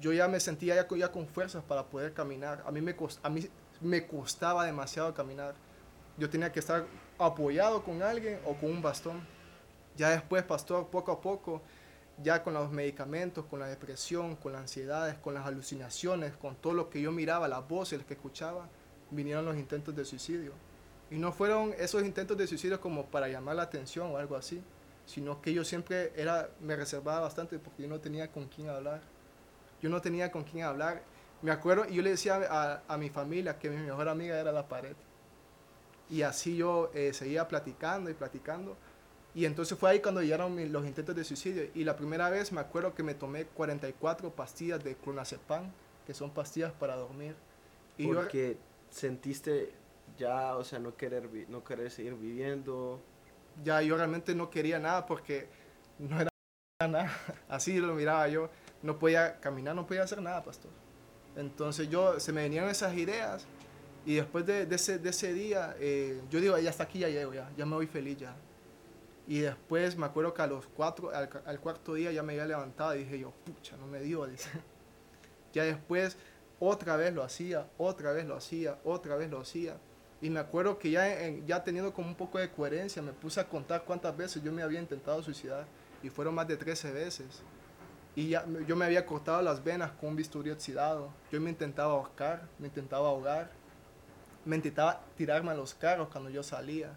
yo 0.00 0.12
ya 0.12 0.26
me 0.26 0.40
sentía 0.40 0.74
ya, 0.74 0.88
ya 0.96 1.12
con 1.12 1.26
fuerzas 1.28 1.62
para 1.62 1.84
poder 1.84 2.12
caminar. 2.12 2.64
A 2.66 2.72
mí, 2.72 2.80
me 2.80 2.96
a 3.22 3.30
mí 3.30 3.48
me 3.80 4.06
costaba 4.06 4.64
demasiado 4.66 5.14
caminar. 5.14 5.54
Yo 6.18 6.28
tenía 6.28 6.50
que 6.50 6.58
estar 6.58 6.86
apoyado 7.18 7.84
con 7.84 8.02
alguien 8.02 8.40
o 8.44 8.54
con 8.54 8.70
un 8.70 8.82
bastón. 8.82 9.26
Ya 9.96 10.10
después, 10.10 10.42
pastor, 10.42 10.88
poco 10.88 11.12
a 11.12 11.20
poco, 11.20 11.62
ya 12.22 12.42
con 12.42 12.54
los 12.54 12.70
medicamentos, 12.70 13.44
con 13.46 13.60
la 13.60 13.66
depresión, 13.66 14.36
con 14.36 14.52
las 14.52 14.62
ansiedades, 14.62 15.16
con 15.16 15.34
las 15.34 15.46
alucinaciones, 15.46 16.36
con 16.36 16.56
todo 16.56 16.72
lo 16.72 16.88
que 16.90 17.00
yo 17.00 17.12
miraba, 17.12 17.48
las 17.48 17.66
voces 17.68 18.04
que 18.04 18.14
escuchaba, 18.14 18.68
vinieron 19.10 19.44
los 19.44 19.56
intentos 19.56 19.94
de 19.94 20.04
suicidio. 20.04 20.52
Y 21.10 21.18
no 21.18 21.32
fueron 21.32 21.74
esos 21.78 22.02
intentos 22.02 22.36
de 22.36 22.46
suicidio 22.46 22.80
como 22.80 23.06
para 23.06 23.28
llamar 23.28 23.56
la 23.56 23.62
atención 23.62 24.10
o 24.10 24.16
algo 24.16 24.36
así, 24.36 24.62
sino 25.04 25.40
que 25.40 25.52
yo 25.52 25.64
siempre 25.64 26.12
era, 26.16 26.48
me 26.60 26.74
reservaba 26.74 27.20
bastante 27.20 27.58
porque 27.58 27.82
yo 27.82 27.88
no 27.88 28.00
tenía 28.00 28.32
con 28.32 28.46
quién 28.46 28.68
hablar. 28.68 29.02
Yo 29.80 29.88
no 29.90 30.00
tenía 30.00 30.32
con 30.32 30.42
quién 30.42 30.64
hablar. 30.64 31.02
Me 31.42 31.50
acuerdo, 31.50 31.84
y 31.88 31.94
yo 31.94 32.02
le 32.02 32.10
decía 32.10 32.40
a, 32.48 32.82
a 32.88 32.96
mi 32.96 33.10
familia 33.10 33.58
que 33.58 33.70
mi 33.70 33.76
mejor 33.76 34.08
amiga 34.08 34.40
era 34.40 34.50
la 34.50 34.66
pared. 34.66 34.96
Y 36.08 36.22
así 36.22 36.56
yo 36.56 36.90
eh, 36.94 37.12
seguía 37.12 37.46
platicando 37.46 38.10
y 38.10 38.14
platicando. 38.14 38.76
Y 39.36 39.44
entonces 39.44 39.78
fue 39.78 39.90
ahí 39.90 40.00
cuando 40.00 40.22
llegaron 40.22 40.56
los 40.72 40.86
intentos 40.86 41.14
de 41.14 41.22
suicidio. 41.22 41.68
Y 41.74 41.84
la 41.84 41.94
primera 41.94 42.30
vez 42.30 42.52
me 42.52 42.60
acuerdo 42.62 42.94
que 42.94 43.02
me 43.02 43.12
tomé 43.12 43.44
44 43.44 44.30
pastillas 44.34 44.82
de 44.82 44.96
clonazepam, 44.96 45.70
que 46.06 46.14
son 46.14 46.30
pastillas 46.30 46.72
para 46.72 46.96
dormir. 46.96 47.36
Y 47.98 48.06
Porque 48.06 48.56
sentiste 48.88 49.74
ya, 50.16 50.56
o 50.56 50.64
sea, 50.64 50.78
no 50.78 50.96
querer, 50.96 51.28
no 51.50 51.62
querer 51.62 51.90
seguir 51.90 52.14
viviendo. 52.14 52.98
Ya, 53.62 53.82
yo 53.82 53.98
realmente 53.98 54.34
no 54.34 54.48
quería 54.48 54.78
nada 54.78 55.04
porque 55.04 55.48
no 55.98 56.18
era 56.18 56.30
nada. 56.88 57.10
Así 57.50 57.78
lo 57.78 57.92
miraba 57.92 58.26
yo. 58.28 58.48
No 58.82 58.98
podía 58.98 59.38
caminar, 59.38 59.76
no 59.76 59.86
podía 59.86 60.04
hacer 60.04 60.22
nada, 60.22 60.42
pastor. 60.42 60.70
Entonces 61.36 61.90
yo, 61.90 62.18
se 62.20 62.32
me 62.32 62.40
venían 62.40 62.70
esas 62.70 62.96
ideas 62.96 63.46
y 64.06 64.14
después 64.14 64.46
de, 64.46 64.64
de, 64.64 64.76
ese, 64.76 64.98
de 64.98 65.10
ese, 65.10 65.34
día, 65.34 65.76
eh, 65.78 66.22
yo 66.30 66.40
digo, 66.40 66.56
ya 66.58 66.70
está 66.70 66.84
aquí, 66.84 67.00
ya 67.00 67.10
llego, 67.10 67.34
ya, 67.34 67.50
ya 67.54 67.66
me 67.66 67.74
voy 67.74 67.86
feliz 67.86 68.16
ya. 68.16 68.34
Y 69.26 69.40
después 69.40 69.96
me 69.96 70.06
acuerdo 70.06 70.34
que 70.34 70.42
a 70.42 70.46
los 70.46 70.66
cuatro, 70.68 71.10
al, 71.10 71.28
al, 71.44 71.60
cuarto 71.60 71.94
día 71.94 72.12
ya 72.12 72.22
me 72.22 72.34
había 72.34 72.46
levantado 72.46 72.94
y 72.94 73.00
dije 73.00 73.18
yo, 73.18 73.32
pucha, 73.44 73.76
no 73.76 73.86
me 73.86 74.00
dio, 74.00 74.26
ya 75.52 75.64
después 75.64 76.16
otra 76.60 76.96
vez 76.96 77.12
lo 77.12 77.22
hacía, 77.22 77.68
otra 77.76 78.12
vez 78.12 78.26
lo 78.26 78.36
hacía, 78.36 78.78
otra 78.84 79.16
vez 79.16 79.30
lo 79.30 79.40
hacía. 79.40 79.76
Y 80.22 80.30
me 80.30 80.40
acuerdo 80.40 80.78
que 80.78 80.90
ya, 80.90 81.24
en, 81.24 81.46
ya 81.46 81.62
teniendo 81.62 81.92
como 81.92 82.08
un 82.08 82.14
poco 82.14 82.38
de 82.38 82.50
coherencia, 82.50 83.02
me 83.02 83.12
puse 83.12 83.40
a 83.40 83.48
contar 83.48 83.84
cuántas 83.84 84.16
veces 84.16 84.42
yo 84.42 84.52
me 84.52 84.62
había 84.62 84.80
intentado 84.80 85.22
suicidar. 85.22 85.66
Y 86.02 86.08
fueron 86.08 86.34
más 86.34 86.48
de 86.48 86.56
13 86.56 86.92
veces. 86.92 87.42
Y 88.14 88.30
ya, 88.30 88.46
yo 88.66 88.76
me 88.76 88.86
había 88.86 89.04
cortado 89.04 89.42
las 89.42 89.62
venas 89.62 89.90
con 89.92 90.10
un 90.10 90.16
bisturí 90.16 90.50
oxidado. 90.50 91.10
Yo 91.30 91.40
me 91.40 91.50
intentaba 91.50 91.92
ahorcar, 91.92 92.48
me 92.58 92.68
intentaba 92.68 93.08
ahogar 93.08 93.50
me 94.46 94.56
intentaba 94.56 95.00
tirarme 95.16 95.50
a 95.50 95.54
los 95.54 95.74
carros 95.74 96.08
cuando 96.08 96.30
yo 96.30 96.42
salía. 96.42 96.96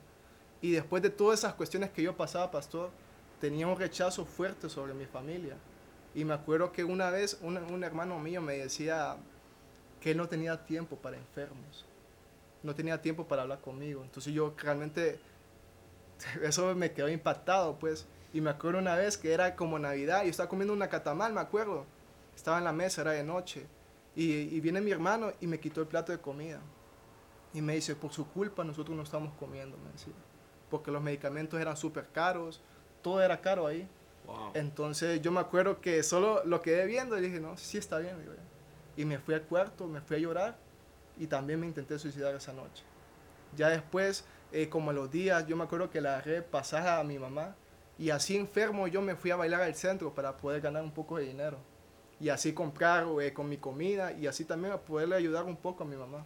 Y 0.61 0.71
después 0.71 1.01
de 1.01 1.09
todas 1.09 1.39
esas 1.39 1.53
cuestiones 1.53 1.89
que 1.91 2.03
yo 2.03 2.15
pasaba, 2.15 2.51
pastor, 2.51 2.89
tenía 3.39 3.67
un 3.67 3.77
rechazo 3.77 4.25
fuerte 4.25 4.69
sobre 4.69 4.93
mi 4.93 5.05
familia. 5.05 5.55
Y 6.13 6.25
me 6.25 6.33
acuerdo 6.33 6.71
que 6.71 6.83
una 6.83 7.09
vez 7.09 7.39
un, 7.41 7.83
hermano 7.83 8.19
mío 8.19 8.41
me 8.41 8.57
decía 8.57 9.15
que 10.01 10.15
no 10.15 10.27
tenía 10.27 10.65
tiempo 10.65 10.97
para 10.97 11.17
enfermos. 11.17 11.85
No 12.61 12.75
tenía 12.75 13.01
tiempo 13.01 13.25
para 13.25 13.43
hablar 13.43 13.61
conmigo. 13.61 14.03
Entonces 14.03 14.33
yo 14.33 14.53
realmente, 14.57 15.19
eso 16.43 16.75
me 16.75 16.91
quedó 16.91 17.07
impactado, 17.09 17.77
pues. 17.79 18.05
Y 18.33 18.41
me 18.41 18.49
acuerdo 18.49 18.79
una 18.79 18.95
vez 18.95 19.17
que 19.17 19.33
era 19.33 19.55
como 19.55 19.79
Navidad, 19.79 20.23
y 20.25 20.29
estaba 20.29 20.49
comiendo 20.49 20.73
una 20.73 20.89
catamal, 20.89 21.33
me 21.33 21.41
acuerdo. 21.41 21.85
Estaba 22.35 22.57
en 22.57 22.65
la 22.65 22.73
mesa, 22.73 23.01
era 23.01 23.11
de 23.11 23.23
noche. 23.23 23.65
Y, 24.15 24.31
y 24.33 24.59
viene 24.59 24.81
mi 24.81 24.91
hermano 24.91 25.31
y 25.39 25.47
me 25.47 25.59
quitó 25.59 25.81
el 25.81 25.87
plato 25.87 26.11
de 26.11 26.19
comida. 26.19 26.59
Y 27.53 27.61
me 27.61 27.75
dice, 27.75 27.95
por 27.95 28.11
su 28.11 28.27
culpa 28.27 28.63
nosotros 28.63 28.95
no 28.95 29.03
estamos 29.03 29.33
comiendo, 29.39 29.77
me 29.77 29.91
decía. 29.91 30.13
Porque 30.69 30.91
los 30.91 31.01
medicamentos 31.01 31.59
eran 31.59 31.77
súper 31.77 32.07
caros, 32.07 32.61
todo 33.01 33.21
era 33.21 33.39
caro 33.41 33.67
ahí. 33.67 33.88
Entonces 34.53 35.21
yo 35.21 35.31
me 35.31 35.39
acuerdo 35.39 35.81
que 35.81 36.03
solo 36.03 36.43
lo 36.45 36.61
quedé 36.61 36.85
viendo 36.85 37.17
y 37.17 37.21
dije, 37.21 37.39
no, 37.39 37.57
sí 37.57 37.77
está 37.77 37.97
bien. 37.97 38.15
Y 38.95 39.05
me 39.05 39.17
fui 39.17 39.33
al 39.33 39.41
cuarto, 39.41 39.88
me 39.88 40.01
fui 40.01 40.17
a 40.17 40.19
llorar 40.19 40.57
y 41.17 41.27
también 41.27 41.59
me 41.59 41.67
intenté 41.67 41.97
suicidar 41.97 42.35
esa 42.35 42.53
noche. 42.53 42.83
Ya 43.55 43.69
después, 43.69 44.25
eh, 44.51 44.69
como 44.69 44.93
los 44.93 45.09
días, 45.09 45.47
yo 45.47 45.57
me 45.57 45.63
acuerdo 45.63 45.89
que 45.89 46.01
la 46.01 46.13
agarré 46.13 46.41
pasaje 46.41 46.88
a 46.88 47.03
mi 47.03 47.17
mamá 47.17 47.55
y 47.97 48.11
así 48.11 48.38
enfermo 48.38 48.88
yo 48.88 49.01
me 49.01 49.15
fui 49.15 49.31
a 49.31 49.35
bailar 49.35 49.61
al 49.61 49.75
centro 49.75 50.13
para 50.13 50.38
poder 50.38 50.61
ganar 50.61 50.83
un 50.83 50.91
poco 50.91 51.17
de 51.17 51.25
dinero. 51.25 51.57
Y 52.19 52.29
así 52.29 52.53
comprar 52.53 53.05
eh, 53.21 53.33
con 53.33 53.47
mi 53.49 53.57
comida 53.57 54.11
y 54.11 54.27
así 54.27 54.45
también 54.45 54.77
poderle 54.85 55.15
ayudar 55.15 55.45
un 55.45 55.55
poco 55.55 55.83
a 55.83 55.88
mi 55.88 55.95
mamá. 55.95 56.25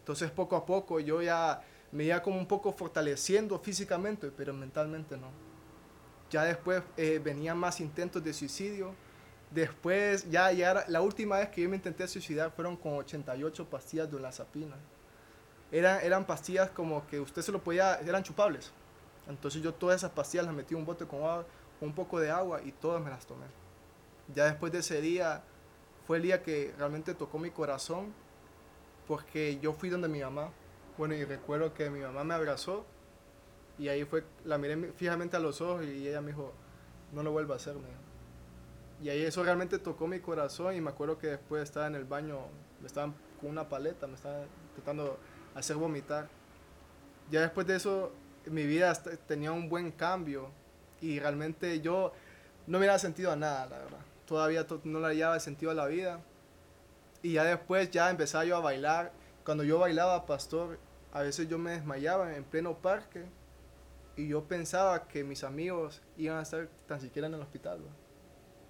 Entonces 0.00 0.30
poco 0.30 0.56
a 0.56 0.64
poco 0.64 1.00
yo 1.00 1.20
ya 1.20 1.62
me 1.92 2.04
iba 2.04 2.22
como 2.22 2.38
un 2.38 2.46
poco 2.46 2.72
fortaleciendo 2.72 3.58
físicamente, 3.58 4.30
pero 4.30 4.52
mentalmente 4.52 5.16
no. 5.16 5.28
Ya 6.30 6.44
después 6.44 6.82
eh, 6.96 7.20
venían 7.22 7.56
más 7.56 7.80
intentos 7.80 8.22
de 8.22 8.32
suicidio. 8.32 8.94
Después, 9.50 10.30
ya, 10.30 10.52
ya 10.52 10.84
la 10.88 11.00
última 11.00 11.38
vez 11.38 11.48
que 11.48 11.62
yo 11.62 11.70
me 11.70 11.76
intenté 11.76 12.06
suicidar 12.06 12.50
fueron 12.50 12.76
con 12.76 12.94
88 12.94 13.64
pastillas 13.70 14.10
de 14.10 14.16
olazapina. 14.16 14.76
Eran, 15.72 16.02
eran 16.02 16.26
pastillas 16.26 16.70
como 16.70 17.06
que 17.06 17.20
usted 17.20 17.40
se 17.40 17.52
lo 17.52 17.62
podía, 17.62 17.94
eran 18.00 18.22
chupables. 18.22 18.70
Entonces 19.26 19.62
yo 19.62 19.72
todas 19.72 19.96
esas 19.96 20.10
pastillas 20.10 20.46
las 20.46 20.54
metí 20.54 20.74
en 20.74 20.80
un 20.80 20.86
bote 20.86 21.06
con, 21.06 21.20
agua, 21.20 21.46
un 21.80 21.94
poco 21.94 22.20
de 22.20 22.30
agua 22.30 22.60
y 22.62 22.72
todas 22.72 23.02
me 23.02 23.10
las 23.10 23.26
tomé. 23.26 23.46
Ya 24.34 24.44
después 24.44 24.70
de 24.72 24.78
ese 24.78 25.00
día, 25.00 25.42
fue 26.06 26.18
el 26.18 26.22
día 26.24 26.42
que 26.42 26.74
realmente 26.78 27.14
tocó 27.14 27.38
mi 27.38 27.50
corazón 27.50 28.12
porque 29.06 29.58
yo 29.60 29.72
fui 29.72 29.88
donde 29.88 30.08
mi 30.08 30.20
mamá, 30.20 30.50
bueno, 30.98 31.14
y 31.14 31.24
recuerdo 31.24 31.72
que 31.72 31.88
mi 31.90 32.00
mamá 32.00 32.24
me 32.24 32.34
abrazó 32.34 32.84
y 33.78 33.88
ahí 33.88 34.04
fue, 34.04 34.24
la 34.44 34.58
miré 34.58 34.92
fijamente 34.92 35.36
a 35.36 35.40
los 35.40 35.60
ojos 35.60 35.84
y 35.84 36.08
ella 36.08 36.20
me 36.20 36.32
dijo, 36.32 36.52
no 37.12 37.22
lo 37.22 37.30
vuelva 37.30 37.54
a 37.54 37.56
hacer, 37.56 37.76
Y 39.00 39.08
ahí 39.08 39.22
eso 39.22 39.44
realmente 39.44 39.78
tocó 39.78 40.08
mi 40.08 40.18
corazón 40.18 40.74
y 40.74 40.80
me 40.80 40.90
acuerdo 40.90 41.16
que 41.16 41.28
después 41.28 41.62
estaba 41.62 41.86
en 41.86 41.94
el 41.94 42.04
baño, 42.04 42.40
me 42.80 42.88
estaban 42.88 43.14
con 43.40 43.50
una 43.50 43.68
paleta, 43.68 44.08
me 44.08 44.14
estaban 44.14 44.42
intentando 44.70 45.18
hacer 45.54 45.76
vomitar. 45.76 46.28
Ya 47.30 47.42
después 47.42 47.66
de 47.66 47.76
eso, 47.76 48.12
mi 48.46 48.66
vida 48.66 48.92
tenía 49.26 49.52
un 49.52 49.68
buen 49.68 49.92
cambio 49.92 50.50
y 51.00 51.20
realmente 51.20 51.80
yo 51.80 52.12
no 52.66 52.80
me 52.80 52.86
había 52.86 52.98
sentido 52.98 53.30
a 53.30 53.36
nada, 53.36 53.66
la 53.66 53.78
verdad. 53.78 54.00
Todavía 54.26 54.66
no 54.82 54.98
le 55.00 55.06
hallaba 55.06 55.38
sentido 55.38 55.70
a 55.70 55.74
la 55.74 55.86
vida 55.86 56.20
y 57.22 57.34
ya 57.34 57.44
después 57.44 57.90
ya 57.92 58.10
empezaba 58.10 58.44
yo 58.44 58.56
a 58.56 58.60
bailar. 58.60 59.12
Cuando 59.44 59.64
yo 59.64 59.78
bailaba, 59.78 60.26
pastor, 60.26 60.78
a 61.12 61.22
veces 61.22 61.48
yo 61.48 61.58
me 61.58 61.72
desmayaba 61.72 62.36
en 62.36 62.44
pleno 62.44 62.78
parque 62.78 63.24
y 64.16 64.28
yo 64.28 64.44
pensaba 64.44 65.06
que 65.06 65.24
mis 65.24 65.44
amigos 65.44 66.02
iban 66.16 66.38
a 66.38 66.42
estar 66.42 66.68
tan 66.86 67.00
siquiera 67.00 67.28
en 67.28 67.34
el 67.34 67.40
hospital. 67.40 67.80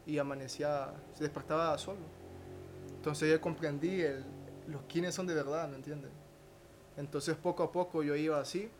Y 0.06 0.18
amanecía, 0.18 0.92
se 1.14 1.24
despertaba 1.24 1.76
solo. 1.78 2.00
Entonces 2.94 3.30
yo 3.30 3.40
comprendí 3.40 4.00
el, 4.02 4.24
los 4.66 4.82
quiénes 4.82 5.14
son 5.14 5.26
de 5.26 5.34
verdad, 5.34 5.68
¿me 5.68 5.76
entienden? 5.76 6.10
Entonces 6.96 7.36
poco 7.36 7.62
a 7.62 7.72
poco 7.72 8.02
yo 8.02 8.14
iba 8.14 8.38
así. 8.40 8.70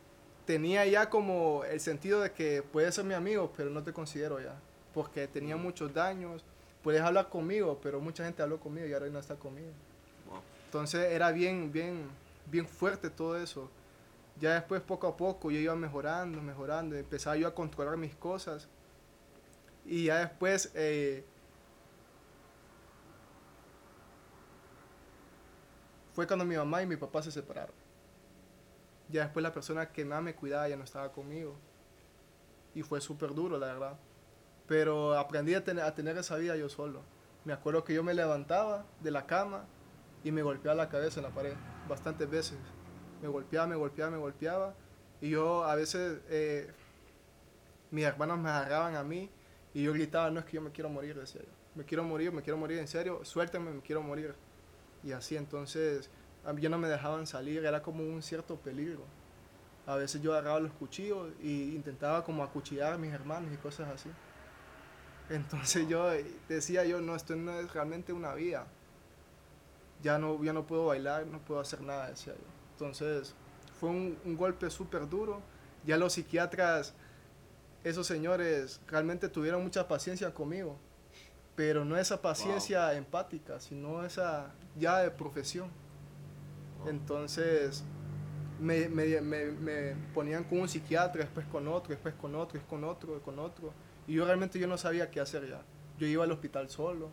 Tenía 0.45 0.85
ya 0.87 1.11
como 1.11 1.65
el 1.65 1.81
sentido 1.81 2.21
de 2.21 2.33
que 2.33 2.63
puedes 2.63 2.95
ser 2.95 3.05
mi 3.05 3.15
amigo, 3.15 3.53
pero 3.57 3.71
no 3.71 3.83
te 3.83 3.93
considero 3.93 4.41
ya. 4.41 4.55
Porque 4.95 5.27
tenía 5.29 5.57
muchos 5.57 5.93
daños, 5.93 6.45
puedes 6.83 7.01
hablar 7.01 7.29
conmigo, 7.29 7.79
pero 7.83 8.01
mucha 8.01 8.25
gente 8.25 8.43
habló 8.43 8.59
conmigo 8.59 8.87
y 8.87 8.93
ahora 8.93 9.09
no 9.09 9.19
está 9.19 9.37
conmigo. 9.37 9.71
Entonces 10.67 11.13
era 11.13 11.31
bien, 11.33 11.73
bien, 11.73 12.09
bien 12.51 12.67
fuerte 12.67 13.11
todo 13.11 13.37
eso. 13.37 13.71
Ya 14.39 14.55
después, 14.55 14.81
poco 14.83 15.09
a 15.09 15.17
poco, 15.17 15.51
yo 15.51 15.59
iba 15.59 15.75
mejorando, 15.75 16.41
mejorando, 16.41 16.97
empezaba 16.97 17.37
yo 17.37 17.49
a 17.49 17.55
controlar 17.55 17.97
mis 17.97 18.15
cosas. 18.15 18.69
Y 19.85 20.05
ya 20.07 20.19
después, 20.19 20.71
eh, 20.75 21.25
fue 26.13 26.27
cuando 26.27 26.45
mi 26.45 26.57
mamá 26.57 26.83
y 26.83 26.87
mi 26.87 26.97
papá 26.97 27.23
se 27.23 27.33
separaron. 27.33 27.75
Ya 29.09 29.23
después 29.23 29.43
la 29.43 29.53
persona 29.53 29.91
que 29.91 30.05
más 30.05 30.23
me 30.23 30.35
cuidaba 30.35 30.69
ya 30.69 30.77
no 30.77 30.85
estaba 30.85 31.11
conmigo. 31.11 31.57
Y 32.75 32.83
fue 32.83 33.01
súper 33.01 33.35
duro, 33.35 33.59
la 33.59 33.67
verdad. 33.67 33.99
Pero 34.67 35.19
aprendí 35.19 35.55
a 35.55 35.65
tener, 35.65 35.83
a 35.83 35.95
tener 35.95 36.17
esa 36.19 36.37
vida 36.37 36.55
yo 36.57 36.69
solo. 36.69 37.01
Me 37.45 37.53
acuerdo 37.53 37.83
que 37.83 37.95
yo 37.95 38.03
me 38.03 38.15
levantaba 38.15 38.85
de 39.01 39.11
la 39.11 39.27
cama 39.27 39.65
y 40.29 40.33
me 40.33 40.43
golpeaba 40.43 40.77
la 40.77 40.91
cabeza 40.91 41.21
en 41.21 41.25
la 41.25 41.31
pared 41.31 41.55
bastantes 41.89 42.29
veces. 42.29 42.59
Me 43.23 43.29
golpeaba, 43.29 43.67
me 43.67 43.77
golpeaba, 43.77 44.11
me 44.11 44.19
golpeaba. 44.19 44.75
Y 45.23 45.31
yo 45.31 45.65
a 45.65 45.75
veces, 45.75 46.21
eh, 46.29 46.71
mis 47.91 48.05
hermanos 48.05 48.39
me 48.39 48.51
agarraban 48.51 48.95
a 48.95 49.03
mí 49.03 49.31
y 49.73 49.85
yo 49.85 49.95
gritaba, 49.95 50.31
no 50.31 50.41
es 50.41 50.45
que 50.45 50.57
yo 50.57 50.61
me 50.61 50.71
quiero 50.71 50.91
morir, 50.91 51.19
decía 51.19 51.41
yo. 51.41 51.49
Me 51.75 51.85
quiero 51.85 52.05
morir, 52.05 52.31
me 52.31 52.43
quiero 52.43 52.59
morir, 52.59 52.79
en 52.79 52.89
serio, 52.89 53.25
suéltenme, 53.25 53.71
me 53.71 53.81
quiero 53.81 54.03
morir. 54.03 54.35
Y 55.03 55.13
así 55.13 55.35
entonces, 55.35 56.11
a 56.45 56.53
mí 56.53 56.61
no 56.69 56.77
me 56.77 56.89
dejaban 56.89 57.27
salir, 57.27 57.65
era 57.65 57.81
como 57.81 58.03
un 58.03 58.21
cierto 58.21 58.57
peligro. 58.57 59.05
A 59.87 59.97
veces 59.97 60.21
yo 60.21 60.33
agarraba 60.33 60.61
los 60.61 60.73
cuchillos 60.73 61.31
e 61.43 61.49
intentaba 61.49 62.23
como 62.23 62.43
acuchillar 62.43 62.93
a 62.93 62.99
mis 62.99 63.15
hermanos 63.15 63.51
y 63.55 63.57
cosas 63.57 63.89
así. 63.89 64.11
Entonces 65.31 65.89
yo 65.89 66.11
decía 66.51 66.85
yo, 66.85 67.01
no, 67.01 67.17
esto 67.17 67.35
no 67.35 67.59
es 67.59 67.73
realmente 67.73 68.13
una 68.13 68.35
vida. 68.35 68.67
Ya 70.03 70.19
no, 70.19 70.43
ya 70.43 70.53
no 70.53 70.67
puedo 70.67 70.87
bailar, 70.87 71.27
no 71.27 71.41
puedo 71.41 71.61
hacer 71.61 71.81
nada, 71.81 72.09
decía 72.09 72.35
yo. 72.35 72.47
Entonces 72.73 73.35
fue 73.81 73.91
un, 73.91 74.19
un 74.25 74.37
golpe 74.37 74.71
súper 74.71 75.09
duro. 75.09 75.41
Ya 75.85 75.97
los 75.97 76.13
psiquiatras 76.13 76.95
esos 77.85 78.07
señores 78.07 78.81
realmente 78.87 79.29
tuvieron 79.29 79.63
mucha 79.63 79.87
paciencia 79.87 80.33
conmigo, 80.35 80.77
pero 81.55 81.85
no 81.85 81.97
esa 81.97 82.21
paciencia 82.21 82.93
empática, 82.95 83.61
sino 83.61 84.05
esa 84.05 84.53
ya 84.77 84.99
de 84.99 85.11
profesión. 85.11 85.71
Entonces 86.87 87.85
me, 88.61 88.89
me, 88.89 89.21
me, 89.21 89.47
me, 89.47 89.97
ponían 90.15 90.45
con 90.45 90.61
un 90.61 90.69
psiquiatra, 90.69 91.23
después 91.23 91.47
con 91.47 91.69
otro, 91.69 91.91
después 91.91 92.15
con 92.15 92.35
otro, 92.35 92.59
después 92.59 92.69
con 92.69 92.85
otro, 92.85 93.23
con 93.23 93.39
otro. 93.39 93.73
Y 94.07 94.15
yo 94.15 94.25
realmente 94.25 94.59
yo 94.59 94.67
no 94.67 94.79
sabía 94.79 95.11
qué 95.11 95.21
hacer 95.21 95.49
ya. 95.49 95.63
Yo 95.99 96.07
iba 96.07 96.25
al 96.25 96.33
hospital 96.33 96.69
solo. 96.69 97.11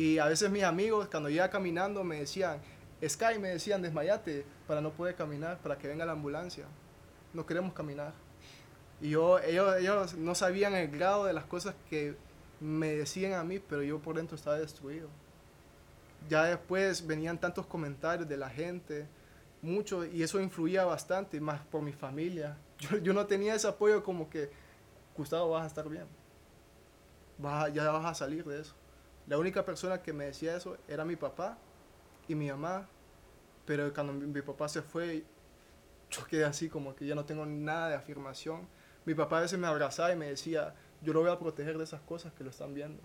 Y 0.00 0.18
a 0.18 0.24
veces 0.24 0.50
mis 0.50 0.62
amigos, 0.62 1.08
cuando 1.08 1.28
iba 1.28 1.50
caminando, 1.50 2.02
me 2.04 2.20
decían, 2.20 2.58
Sky, 3.06 3.38
me 3.38 3.50
decían, 3.50 3.82
desmayate 3.82 4.46
para 4.66 4.80
no 4.80 4.92
poder 4.92 5.14
caminar, 5.14 5.58
para 5.58 5.76
que 5.76 5.88
venga 5.88 6.06
la 6.06 6.12
ambulancia. 6.12 6.64
No 7.34 7.44
queremos 7.44 7.74
caminar. 7.74 8.14
Y 9.02 9.10
yo, 9.10 9.38
ellos, 9.40 9.76
ellos 9.76 10.14
no 10.14 10.34
sabían 10.34 10.74
el 10.74 10.90
grado 10.90 11.26
de 11.26 11.34
las 11.34 11.44
cosas 11.44 11.74
que 11.90 12.16
me 12.60 12.94
decían 12.94 13.34
a 13.34 13.44
mí, 13.44 13.58
pero 13.58 13.82
yo 13.82 13.98
por 13.98 14.16
dentro 14.16 14.36
estaba 14.36 14.58
destruido. 14.58 15.10
Ya 16.30 16.44
después 16.44 17.06
venían 17.06 17.38
tantos 17.38 17.66
comentarios 17.66 18.26
de 18.26 18.38
la 18.38 18.48
gente, 18.48 19.06
mucho, 19.60 20.06
y 20.06 20.22
eso 20.22 20.40
influía 20.40 20.86
bastante, 20.86 21.42
más 21.42 21.60
por 21.66 21.82
mi 21.82 21.92
familia. 21.92 22.56
Yo, 22.78 22.96
yo 22.96 23.12
no 23.12 23.26
tenía 23.26 23.54
ese 23.54 23.68
apoyo 23.68 24.02
como 24.02 24.30
que, 24.30 24.50
Gustavo, 25.14 25.50
vas 25.50 25.64
a 25.64 25.66
estar 25.66 25.86
bien. 25.86 26.06
Vas 27.36 27.70
ya 27.74 27.90
vas 27.90 28.06
a 28.06 28.14
salir 28.14 28.42
de 28.46 28.62
eso. 28.62 28.79
La 29.30 29.38
única 29.38 29.64
persona 29.64 30.02
que 30.02 30.12
me 30.12 30.24
decía 30.24 30.56
eso 30.56 30.76
era 30.88 31.04
mi 31.04 31.14
papá 31.14 31.56
y 32.26 32.34
mi 32.34 32.50
mamá. 32.50 32.88
Pero 33.64 33.94
cuando 33.94 34.12
mi, 34.12 34.42
papá 34.42 34.68
se 34.68 34.82
fue, 34.82 35.22
yo 36.10 36.26
quedé 36.26 36.44
así 36.44 36.68
como 36.68 36.96
que 36.96 37.06
ya 37.06 37.14
no 37.14 37.24
tengo 37.24 37.46
nada 37.46 37.90
de 37.90 37.94
afirmación. 37.94 38.66
Mi 39.04 39.14
papá 39.14 39.38
a 39.38 39.42
veces 39.42 39.56
me 39.56 39.68
abrazaba 39.68 40.12
y 40.12 40.16
me 40.16 40.26
decía, 40.26 40.74
yo 41.00 41.12
lo 41.12 41.20
voy 41.20 41.30
a 41.30 41.38
proteger 41.38 41.78
de 41.78 41.84
esas 41.84 42.00
cosas 42.00 42.32
que 42.32 42.42
lo 42.42 42.50
están 42.50 42.74
viendo. 42.74 43.00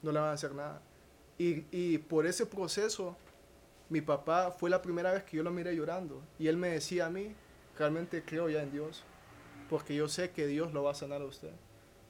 No 0.00 0.12
le 0.12 0.20
van 0.20 0.28
a 0.28 0.32
hacer 0.34 0.54
nada. 0.54 0.80
Y, 1.38 1.64
y 1.72 1.98
por 1.98 2.24
ese 2.24 2.46
proceso, 2.46 3.16
mi 3.88 4.02
papá 4.02 4.52
fue 4.52 4.70
la 4.70 4.80
primera 4.80 5.10
vez 5.10 5.24
que 5.24 5.38
yo 5.38 5.42
lo 5.42 5.50
miré 5.50 5.74
llorando. 5.74 6.22
Y 6.38 6.46
él 6.46 6.56
me 6.56 6.68
decía 6.68 7.06
a 7.06 7.10
mí, 7.10 7.34
realmente 7.76 8.22
creo 8.24 8.48
ya 8.48 8.62
en 8.62 8.70
Dios. 8.70 9.02
Porque 9.68 9.96
yo 9.96 10.08
sé 10.08 10.30
que 10.30 10.46
Dios 10.46 10.72
lo 10.72 10.84
va 10.84 10.92
a 10.92 10.94
sanar 10.94 11.20
a 11.20 11.24
usted. 11.24 11.50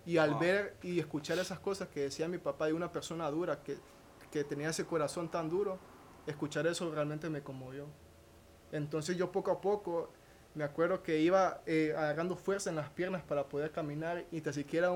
Y 0.07 0.19
al 0.19 0.31
Wow. 0.31 0.39
ver 0.41 0.77
y 0.83 0.99
escuchar 1.01 1.39
esas 1.39 1.59
cosas 1.59 1.89
que 1.89 2.01
decía 2.01 2.29
mi 2.29 2.39
papá 2.39 2.67
de 2.67 2.73
una 2.73 2.93
persona 2.93 3.29
dura, 3.31 3.63
que, 3.63 3.77
que 4.31 4.45
tenía 4.45 4.71
ese 4.71 4.87
corazón 4.87 5.29
tan 5.31 5.51
duro, 5.51 5.79
escuchar 6.27 6.67
eso 6.67 6.91
realmente 6.95 7.29
me 7.29 7.43
conmovió. 7.43 7.87
Entonces 8.73 9.17
yo 9.17 9.31
poco 9.33 9.51
a 9.51 9.61
poco 9.61 10.11
me 10.55 10.65
acuerdo 10.65 11.03
que 11.03 11.21
iba 11.21 11.61
eh, 11.67 11.93
agarrando 11.97 12.37
fuerza 12.37 12.71
en 12.71 12.77
las 12.77 12.89
piernas 12.91 13.23
para 13.23 13.45
poder 13.45 13.73
caminar 13.73 14.25
y 14.31 14.41
tan 14.41 14.55
siquiera 14.55 14.91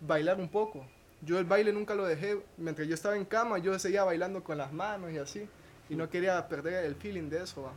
bailar 0.00 0.38
un 0.40 0.48
poco. 0.48 0.86
Yo 1.20 1.38
el 1.38 1.44
baile 1.44 1.72
nunca 1.72 1.94
lo 1.94 2.04
dejé. 2.06 2.42
Mientras 2.56 2.88
yo 2.88 2.94
estaba 2.94 3.16
en 3.16 3.24
cama, 3.24 3.58
yo 3.58 3.78
seguía 3.78 4.04
bailando 4.04 4.42
con 4.42 4.58
las 4.58 4.72
manos 4.72 5.12
y 5.12 5.18
así. 5.18 5.48
Y 5.88 5.96
no 5.96 6.08
quería 6.08 6.48
perder 6.48 6.84
el 6.84 6.94
feeling 6.96 7.28
de 7.28 7.42
eso. 7.42 7.62
¿va? 7.62 7.72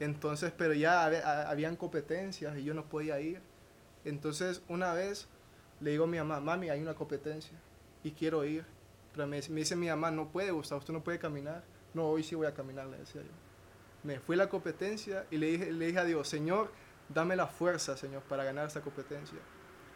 Entonces, 0.00 0.52
pero 0.56 0.72
ya 0.74 1.04
habe- 1.04 1.22
ha- 1.22 1.50
habían 1.50 1.76
competencias 1.76 2.56
y 2.56 2.64
yo 2.64 2.74
no 2.74 2.84
podía 2.84 3.20
ir. 3.20 3.40
Entonces, 4.04 4.62
una 4.68 4.94
vez 4.94 5.28
le 5.82 5.90
digo 5.90 6.04
a 6.04 6.06
mi 6.06 6.18
mamá, 6.18 6.40
mami, 6.40 6.70
hay 6.70 6.80
una 6.80 6.94
competencia 6.94 7.58
y 8.02 8.12
quiero 8.12 8.44
ir. 8.44 8.64
Pero 9.12 9.26
me, 9.26 9.40
me 9.50 9.56
dice 9.60 9.76
mi 9.76 9.88
mamá, 9.88 10.10
no 10.10 10.28
puede, 10.28 10.50
Gustavo, 10.52 10.78
usted 10.78 10.94
no 10.94 11.02
puede 11.04 11.18
caminar. 11.18 11.62
No, 11.92 12.06
hoy 12.06 12.22
sí 12.22 12.34
voy 12.34 12.46
a 12.46 12.54
caminar, 12.54 12.86
le 12.86 12.98
decía 12.98 13.20
yo. 13.22 13.30
Me 14.04 14.18
fui 14.18 14.34
a 14.34 14.38
la 14.38 14.48
competencia 14.48 15.26
y 15.30 15.36
le 15.36 15.46
dije, 15.48 15.72
le 15.72 15.86
dije 15.86 15.98
a 15.98 16.04
Dios, 16.04 16.26
Señor, 16.28 16.72
dame 17.08 17.36
la 17.36 17.46
fuerza, 17.46 17.96
Señor, 17.96 18.22
para 18.22 18.42
ganar 18.44 18.66
esta 18.66 18.80
competencia. 18.80 19.38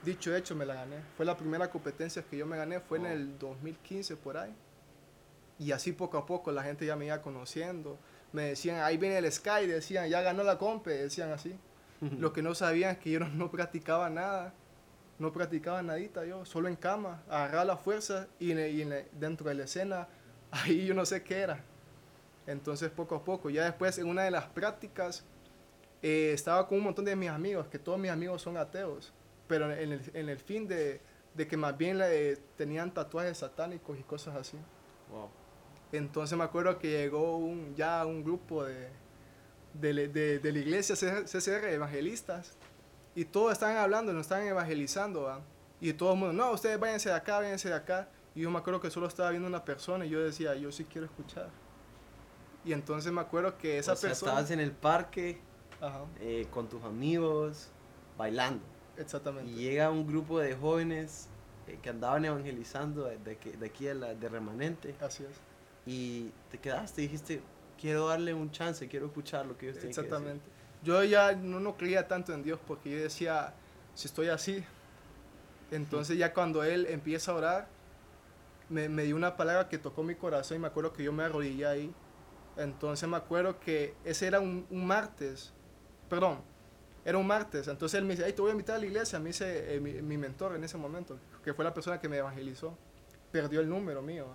Dicho 0.04 0.36
hecho, 0.36 0.54
me 0.54 0.66
la 0.66 0.74
gané. 0.74 1.02
Fue 1.16 1.24
la 1.24 1.36
primera 1.36 1.70
competencia 1.70 2.22
que 2.22 2.36
yo 2.36 2.46
me 2.46 2.56
gané, 2.56 2.80
fue 2.80 2.98
en 2.98 3.04
Wow. 3.04 3.12
el 3.12 3.38
2015 3.38 4.16
por 4.16 4.36
ahí. 4.36 4.54
Y 5.58 5.72
así 5.72 5.92
poco 5.92 6.18
a 6.18 6.26
poco 6.26 6.52
la 6.52 6.62
gente 6.62 6.84
ya 6.84 6.96
me 6.96 7.06
iba 7.06 7.22
conociendo. 7.22 7.99
Me 8.32 8.42
decían, 8.50 8.82
ahí 8.82 8.99
viene 8.99 9.16
el 9.18 9.32
Sky, 9.32 9.66
decían, 9.66 10.08
ya 10.10 10.20
ganó 10.20 10.42
la 10.44 10.58
compe, 10.58 10.90
decían 10.90 11.32
así. 11.32 11.58
Lo 12.18 12.32
que 12.34 12.42
no 12.42 12.54
sabían 12.54 12.92
es 12.92 12.99
que 12.99 13.10
yo 13.12 13.20
no, 13.20 13.28
no 13.30 13.50
practicaba 13.50 14.10
nada. 14.10 14.52
No 15.18 15.32
practicaba 15.32 15.82
nadita 15.82 16.24
yo, 16.26 16.44
solo 16.44 16.68
en 16.68 16.76
cama, 16.76 17.22
agarraba 17.28 17.64
la 17.64 17.76
fuerza 17.76 18.26
y, 18.38 18.52
y 18.52 18.82
en- 18.82 19.06
dentro 19.12 19.48
de 19.48 19.54
la 19.54 19.64
escena, 19.64 20.08
ahí 20.50 20.86
yo 20.86 20.94
no 20.94 21.06
sé 21.06 21.22
qué 21.22 21.40
era. 21.40 21.60
Entonces 22.46 22.90
poco 22.90 23.14
a 23.16 23.24
poco, 23.24 23.50
ya 23.50 23.64
después 23.64 23.98
en 23.98 24.06
una 24.08 24.22
de 24.24 24.30
las 24.30 24.44
prácticas, 24.46 25.24
eh, 26.02 26.32
estaba 26.32 26.68
con 26.68 26.78
un 26.78 26.84
montón 26.84 27.04
de 27.04 27.16
mis 27.16 27.30
amigos, 27.30 27.66
que 27.68 27.78
todos 27.78 27.98
mis 27.98 28.10
amigos 28.10 28.42
son 28.42 28.56
ateos, 28.56 29.12
pero 29.48 29.72
en 29.72 29.92
el, 29.92 30.00
en 30.14 30.28
el 30.28 30.38
fin 30.38 30.68
de, 30.68 31.00
de 31.34 31.46
que 31.48 31.56
más 31.56 31.76
bien 31.76 31.98
le- 31.98 32.36
tenían 32.56 32.92
tatuajes 32.92 33.38
satánicos 33.38 33.98
y 33.98 34.02
cosas 34.02 34.36
así. 34.36 34.58
Wow. 35.10 35.28
Entonces 35.92 36.36
me 36.36 36.44
acuerdo 36.44 36.78
que 36.78 36.88
llegó 36.90 37.38
un, 37.38 37.74
ya 37.74 38.04
un 38.04 38.22
grupo 38.22 38.64
de, 38.64 38.88
de- 39.74 40.38
de 40.38 40.52
la 40.52 40.58
iglesia 40.58 40.94
CCR, 40.94 41.64
evangelistas, 41.72 42.56
y 43.16 43.24
todos 43.24 43.52
estaban 43.52 43.76
hablando, 43.78 44.12
nos 44.12 44.22
estaban 44.22 44.46
evangelizando, 44.46 45.22
¿va? 45.22 45.40
y 45.80 45.92
todo 45.92 46.12
el 46.12 46.18
mundo, 46.18 46.32
no, 46.32 46.52
ustedes 46.52 46.78
váyanse 46.78 47.08
de 47.08 47.14
acá, 47.14 47.38
váyanse 47.38 47.68
de 47.68 47.74
acá. 47.74 48.08
Y 48.34 48.42
yo 48.42 48.50
me 48.50 48.58
acuerdo 48.58 48.80
que 48.80 48.90
solo 48.90 49.06
estaba 49.06 49.30
viendo 49.30 49.48
una 49.48 49.64
persona 49.64 50.04
y 50.04 50.10
yo 50.10 50.22
decía, 50.22 50.54
yo 50.54 50.70
sí 50.70 50.84
quiero 50.84 51.06
escuchar. 51.06 51.48
Y 52.64 52.72
entonces 52.72 53.10
me 53.12 53.20
acuerdo 53.20 53.56
que 53.56 53.78
esa 53.78 53.94
o 53.94 53.96
sea, 53.96 54.10
persona... 54.10 54.32
estabas 54.32 54.50
en 54.50 54.60
el 54.60 54.72
parque 54.72 55.40
Ajá, 55.80 56.04
eh, 56.20 56.46
con 56.50 56.68
tus 56.68 56.82
amigos, 56.84 57.68
bailando. 58.18 58.62
exactamente. 58.96 59.50
Y 59.50 59.56
llega 59.56 59.90
un 59.90 60.06
grupo 60.06 60.38
de 60.38 60.54
jóvenes 60.54 61.28
eh, 61.66 61.78
que 61.80 61.88
andaban 61.90 62.24
evangelizando 62.24 63.04
de, 63.04 63.18
de 63.18 63.36
de 63.36 63.66
aquí 63.66 63.84
de, 63.86 63.94
la, 63.94 64.14
de 64.14 64.28
Remanente. 64.28 64.94
Así 65.00 65.24
es. 65.24 65.40
Y 65.86 66.30
te 66.50 66.58
quedaste 66.58 67.02
y 67.02 67.04
dijiste, 67.06 67.42
quiero 67.80 68.08
darle 68.08 68.34
un 68.34 68.50
chance, 68.50 68.86
quiero 68.88 69.06
escuchar 69.06 69.46
lo 69.46 69.56
que 69.56 69.66
ellos 69.66 69.78
tienen 69.78 69.94
que 69.94 70.02
decir". 70.02 70.40
Yo 70.82 71.02
ya 71.04 71.32
no, 71.32 71.60
no 71.60 71.76
creía 71.76 72.06
tanto 72.06 72.32
en 72.32 72.43
Dios 72.43 72.60
porque 72.67 72.91
yo 72.91 72.99
decía, 72.99 73.54
si 73.95 74.06
estoy 74.06 74.28
así, 74.28 74.65
entonces 75.71 76.17
ya 76.17 76.32
cuando 76.32 76.62
Él 76.62 76.86
empieza 76.86 77.32
a 77.32 77.34
orar, 77.34 77.69
me, 78.69 78.89
me 78.89 79.04
dio 79.04 79.17
una 79.17 79.36
palabra 79.36 79.69
que 79.69 79.78
tocó 79.78 80.02
mi 80.02 80.15
corazón 80.15 80.58
y 80.58 80.60
me 80.60 80.69
acuerdo 80.69 80.93
que 80.93 81.02
yo 81.02 81.12
me 81.12 81.25
arrodillé 81.25 81.67
ahí. 81.67 81.95
Entonces 82.56 83.08
me 83.08 83.17
acuerdo 83.17 83.60
que 83.60 83.95
ese 84.04 84.26
era 84.26 84.41
un, 84.41 84.67
un 84.71 84.86
martes, 84.86 85.52
perdón, 86.08 86.41
era 87.04 87.19
un 87.19 87.26
martes. 87.26 87.69
Entonces 87.69 87.99
él 87.99 88.04
me 88.04 88.15
dice, 88.15 88.25
hey, 88.26 88.32
te 88.32 88.43
voy 88.43 88.50
a 88.50 88.52
invitar 88.52 88.76
a 88.76 88.78
la 88.78 88.86
iglesia. 88.86 89.19
Me 89.19 89.28
dice 89.28 89.75
eh, 89.75 89.80
mi, 89.80 89.93
mi 89.95 90.17
mentor 90.17 90.56
en 90.56 90.65
ese 90.65 90.78
momento, 90.78 91.19
que 91.45 91.52
fue 91.54 91.65
la 91.65 91.75
persona 91.75 92.00
que 92.00 92.08
me 92.08 92.19
evangelizó. 92.19 92.76
Perdió 93.30 93.60
el 93.60 93.69
número 93.69 94.02
mío. 94.02 94.26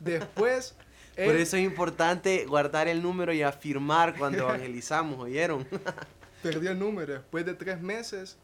Después... 0.00 0.76
Por 1.26 1.34
él- 1.34 1.40
eso 1.42 1.56
es 1.56 1.64
importante 1.64 2.44
guardar 2.46 2.88
el 2.88 3.02
número 3.02 3.32
y 3.32 3.42
afirmar 3.42 4.16
cuando 4.16 4.38
evangelizamos, 4.44 5.18
¿oyeron? 5.18 5.66
Perdí 6.42 6.66
el 6.68 6.78
número. 6.78 7.14
Después 7.14 7.44
de 7.44 7.54
tres 7.54 7.80
meses, 7.80 8.36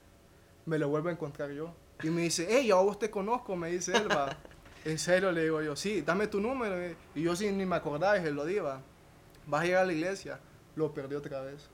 me 0.67 0.79
lo 0.79 0.89
vuelvo 0.89 1.09
a 1.09 1.13
encontrar 1.13 1.51
yo. 1.53 1.75
Y 2.03 2.11
me 2.11 2.23
dice, 2.23 2.47
hey, 2.51 2.67
yo 2.67 2.79
a 2.79 2.83
vos 2.83 2.99
te 2.99 3.09
conozco, 3.11 3.55
me 3.57 3.71
dice 3.71 3.97
él, 3.97 4.09
va. 4.11 4.37
En 4.87 4.99
serio, 4.99 5.33
le 5.33 5.45
digo 5.45 5.63
yo, 5.63 5.75
sí, 5.77 6.03
dame 6.03 6.27
tu 6.27 6.41
número. 6.43 6.79
eh. 6.79 6.95
Y 7.15 7.23
yo 7.23 7.35
sin 7.35 7.57
ni 7.57 7.65
me 7.65 7.75
acordaba, 7.77 8.21
se 8.21 8.31
lo 8.31 8.45
di, 8.45 8.57
va. 8.59 8.83
Vas 9.47 9.63
a 9.63 9.65
llegar 9.65 9.83
a 9.85 9.87
la 9.87 9.93
iglesia. 9.95 10.39
Lo 10.77 10.93
perdí 10.93 11.15
otra 11.15 11.41
vez. 11.41 11.71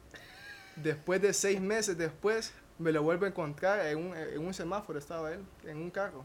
Después 0.76 1.20
de 1.20 1.32
seis 1.32 1.60
meses 1.60 1.98
después, 1.98 2.52
me 2.78 2.92
lo 2.92 3.02
vuelvo 3.02 3.24
a 3.24 3.28
encontrar 3.28 3.84
en 3.86 3.98
un, 3.98 4.16
en 4.16 4.38
un 4.46 4.54
semáforo, 4.54 4.96
estaba 4.96 5.32
él, 5.32 5.40
en 5.64 5.78
un 5.78 5.90
carro. 5.90 6.24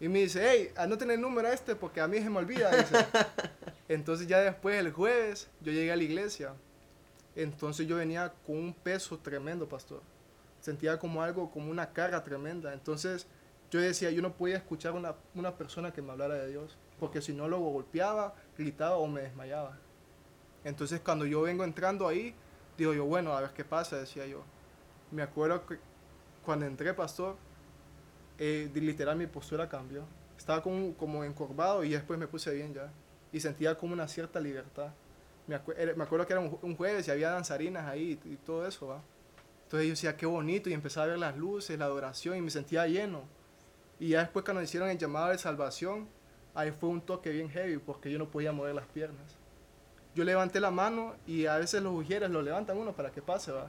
Y 0.00 0.08
me 0.08 0.18
dice, 0.18 0.42
hey, 0.44 0.70
anota 0.76 1.04
el 1.04 1.20
número 1.20 1.46
este 1.46 1.76
porque 1.76 2.00
a 2.00 2.08
mí 2.08 2.18
se 2.18 2.28
me 2.28 2.38
olvida. 2.38 2.74
dice. 2.74 2.94
Entonces 3.88 4.26
ya 4.26 4.40
después, 4.40 4.78
el 4.78 4.92
jueves, 4.92 5.48
yo 5.60 5.72
llegué 5.72 5.92
a 5.92 5.96
la 5.96 6.02
iglesia. 6.02 6.54
Entonces 7.36 7.86
yo 7.86 7.96
venía 7.96 8.32
con 8.46 8.56
un 8.56 8.74
peso 8.74 9.18
tremendo, 9.18 9.68
pastor. 9.68 10.02
Sentía 10.60 10.98
como 10.98 11.22
algo, 11.22 11.50
como 11.50 11.70
una 11.70 11.92
carga 11.92 12.24
tremenda. 12.24 12.72
Entonces 12.72 13.26
yo 13.70 13.80
decía, 13.80 14.10
yo 14.10 14.22
no 14.22 14.32
podía 14.32 14.56
escuchar 14.56 14.92
una, 14.92 15.14
una 15.34 15.56
persona 15.56 15.92
que 15.92 16.02
me 16.02 16.12
hablara 16.12 16.34
de 16.34 16.48
Dios, 16.48 16.76
porque 16.98 17.20
si 17.20 17.32
no 17.32 17.46
lo 17.48 17.58
golpeaba, 17.58 18.34
gritaba 18.56 18.96
o 18.96 19.06
me 19.06 19.22
desmayaba. 19.22 19.78
Entonces 20.64 21.00
cuando 21.00 21.26
yo 21.26 21.42
vengo 21.42 21.62
entrando 21.62 22.08
ahí, 22.08 22.34
digo 22.76 22.92
yo, 22.92 23.04
bueno, 23.04 23.32
a 23.32 23.40
ver 23.40 23.50
qué 23.50 23.64
pasa, 23.64 23.96
decía 23.96 24.26
yo. 24.26 24.42
Me 25.10 25.22
acuerdo 25.22 25.64
que 25.66 25.78
cuando 26.44 26.66
entré, 26.66 26.92
pastor, 26.94 27.36
eh, 28.38 28.70
literal 28.74 29.16
mi 29.16 29.26
postura 29.26 29.68
cambió. 29.68 30.04
Estaba 30.36 30.62
como, 30.62 30.94
como 30.94 31.24
encorvado 31.24 31.84
y 31.84 31.90
después 31.90 32.18
me 32.18 32.26
puse 32.26 32.52
bien 32.52 32.74
ya. 32.74 32.90
Y 33.36 33.40
sentía 33.40 33.76
como 33.76 33.92
una 33.92 34.08
cierta 34.08 34.40
libertad. 34.40 34.94
Me, 35.46 35.58
me 35.94 36.04
acuerdo 36.04 36.26
que 36.26 36.32
era 36.32 36.40
un, 36.40 36.50
ju- 36.50 36.58
un 36.62 36.74
jueves 36.74 37.06
y 37.06 37.10
había 37.10 37.30
danzarinas 37.30 37.86
ahí 37.86 38.18
y, 38.24 38.36
todo 38.36 38.66
eso, 38.66 38.86
¿va? 38.86 39.02
Entonces 39.64 39.86
yo 39.88 39.90
decía, 39.90 40.16
qué 40.16 40.24
bonito, 40.24 40.70
y 40.70 40.72
empezaba 40.72 41.04
a 41.04 41.08
ver 41.10 41.18
las 41.18 41.36
luces, 41.36 41.78
la 41.78 41.84
adoración, 41.84 42.38
y 42.38 42.40
me 42.40 42.50
sentía 42.50 42.86
lleno. 42.86 43.24
Y 44.00 44.08
ya 44.08 44.20
después 44.20 44.42
cuando 44.42 44.62
hicieron 44.62 44.88
el 44.88 44.96
llamado 44.96 45.28
de 45.28 45.36
salvación, 45.38 46.08
ahí 46.54 46.70
fue 46.70 46.88
un 46.88 47.02
toque 47.02 47.28
bien 47.30 47.50
heavy, 47.50 47.76
porque 47.76 48.10
yo 48.10 48.18
no 48.18 48.30
podía 48.30 48.52
mover 48.52 48.74
las 48.74 48.86
piernas. 48.86 49.36
Yo 50.14 50.24
levanté 50.24 50.58
la 50.58 50.70
mano, 50.70 51.14
y 51.26 51.44
a 51.44 51.58
veces 51.58 51.82
los 51.82 51.92
ujieres 51.92 52.30
lo 52.30 52.40
levantan 52.40 52.78
uno 52.78 52.92
para 52.94 53.12
que 53.12 53.20
pase, 53.20 53.52
¿va? 53.52 53.68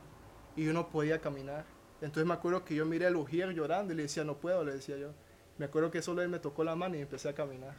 Y 0.55 0.63
yo 0.63 0.71
no 0.71 0.87
podía 0.87 1.19
caminar. 1.19 1.65
Entonces 1.99 2.25
me 2.25 2.33
acuerdo 2.35 2.63
que 2.63 2.73
yo 2.73 2.85
miré 2.85 3.07
a 3.07 3.09
Lugier 3.09 3.49
llorando 3.49 3.91
y 3.91 3.97
le 3.97 4.03
decía, 4.03 4.23
no 4.23 4.37
puedo, 4.37 4.63
le 4.63 4.71
decía 4.71 4.97
yo. 4.97 5.09
Me 5.57 5.65
acuerdo 5.65 5.91
que 5.91 6.01
solo 6.01 6.21
él 6.21 6.29
me 6.29 6.39
tocó 6.39 6.63
la 6.63 6.75
mano 6.75 6.95
y 6.95 7.01
empecé 7.01 7.27
a 7.27 7.33
caminar. 7.33 7.75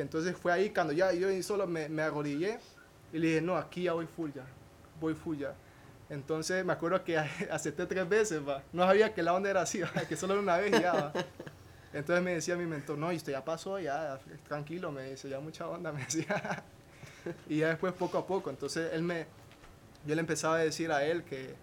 Entonces 0.00 0.36
fue 0.36 0.52
ahí 0.52 0.70
cuando 0.70 0.92
ya 0.92 1.12
yo 1.12 1.42
solo 1.42 1.66
me, 1.66 1.88
me 1.88 2.02
arrodillé 2.02 2.58
y 3.12 3.18
le 3.18 3.26
dije, 3.28 3.40
no, 3.40 3.56
aquí 3.56 3.84
ya 3.84 3.92
voy 3.92 4.06
full 4.06 4.30
ya, 4.32 4.44
voy 5.00 5.14
full 5.14 5.38
ya. 5.38 5.54
Entonces 6.10 6.64
me 6.64 6.72
acuerdo 6.72 7.02
que 7.04 7.18
acepté 7.50 7.86
tres 7.86 8.08
veces, 8.08 8.46
va. 8.46 8.62
No 8.72 8.84
sabía 8.84 9.12
que 9.12 9.22
la 9.22 9.34
onda 9.34 9.50
era 9.50 9.62
así, 9.62 9.80
que 10.08 10.16
solo 10.16 10.38
una 10.38 10.56
vez 10.56 10.80
ya, 10.80 10.92
va. 10.92 11.12
Entonces 11.92 12.22
me 12.22 12.34
decía 12.34 12.56
mi 12.56 12.66
mentor, 12.66 12.98
no, 12.98 13.10
esto 13.10 13.30
ya 13.30 13.44
pasó, 13.44 13.78
ya, 13.78 14.18
tranquilo, 14.46 14.92
me 14.92 15.10
dice, 15.10 15.28
ya 15.28 15.40
mucha 15.40 15.66
onda, 15.66 15.90
me 15.92 16.04
decía. 16.04 16.62
y 17.48 17.58
ya 17.58 17.68
después 17.68 17.92
poco 17.94 18.18
a 18.18 18.26
poco, 18.26 18.50
entonces 18.50 18.90
él 18.92 19.02
me, 19.02 19.26
yo 20.06 20.14
le 20.14 20.20
empezaba 20.20 20.56
a 20.56 20.58
decir 20.58 20.92
a 20.92 21.04
él 21.04 21.24
que, 21.24 21.54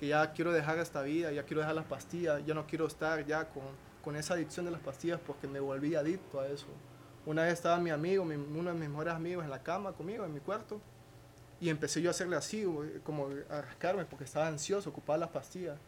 que 0.00 0.08
ya 0.08 0.32
quiero 0.32 0.52
dejar 0.52 0.78
esta 0.78 1.02
vida, 1.02 1.32
ya 1.32 1.44
quiero 1.44 1.60
dejar 1.60 1.76
las 1.76 1.84
pastillas, 1.84 2.44
ya 2.46 2.54
no 2.54 2.66
quiero 2.66 2.86
estar 2.86 3.24
ya 3.26 3.44
con, 3.48 3.64
con 4.02 4.16
esa 4.16 4.34
adicción 4.34 4.64
de 4.64 4.72
las 4.72 4.80
pastillas 4.80 5.20
porque 5.24 5.46
me 5.46 5.60
volví 5.60 5.94
adicto 5.94 6.40
a 6.40 6.48
eso. 6.48 6.66
Una 7.26 7.42
vez 7.44 7.54
estaba 7.54 7.78
mi 7.78 7.90
amigo, 7.90 8.22
uno 8.22 8.72
de 8.72 8.78
mis 8.78 8.88
mejores 8.88 9.14
amigos 9.14 9.44
en 9.44 9.50
la 9.50 9.62
cama 9.62 9.92
conmigo, 9.92 10.24
en 10.24 10.34
mi 10.34 10.40
cuarto, 10.40 10.80
y 11.60 11.70
empecé 11.70 12.02
yo 12.02 12.10
a 12.10 12.12
hacerle 12.12 12.36
así, 12.36 12.66
como 13.04 13.28
a 13.48 13.62
rascarme 13.62 14.04
porque 14.04 14.24
estaba 14.24 14.46
ansioso, 14.46 14.90
ocupaba 14.90 15.18
las 15.18 15.30
pastillas. 15.30 15.78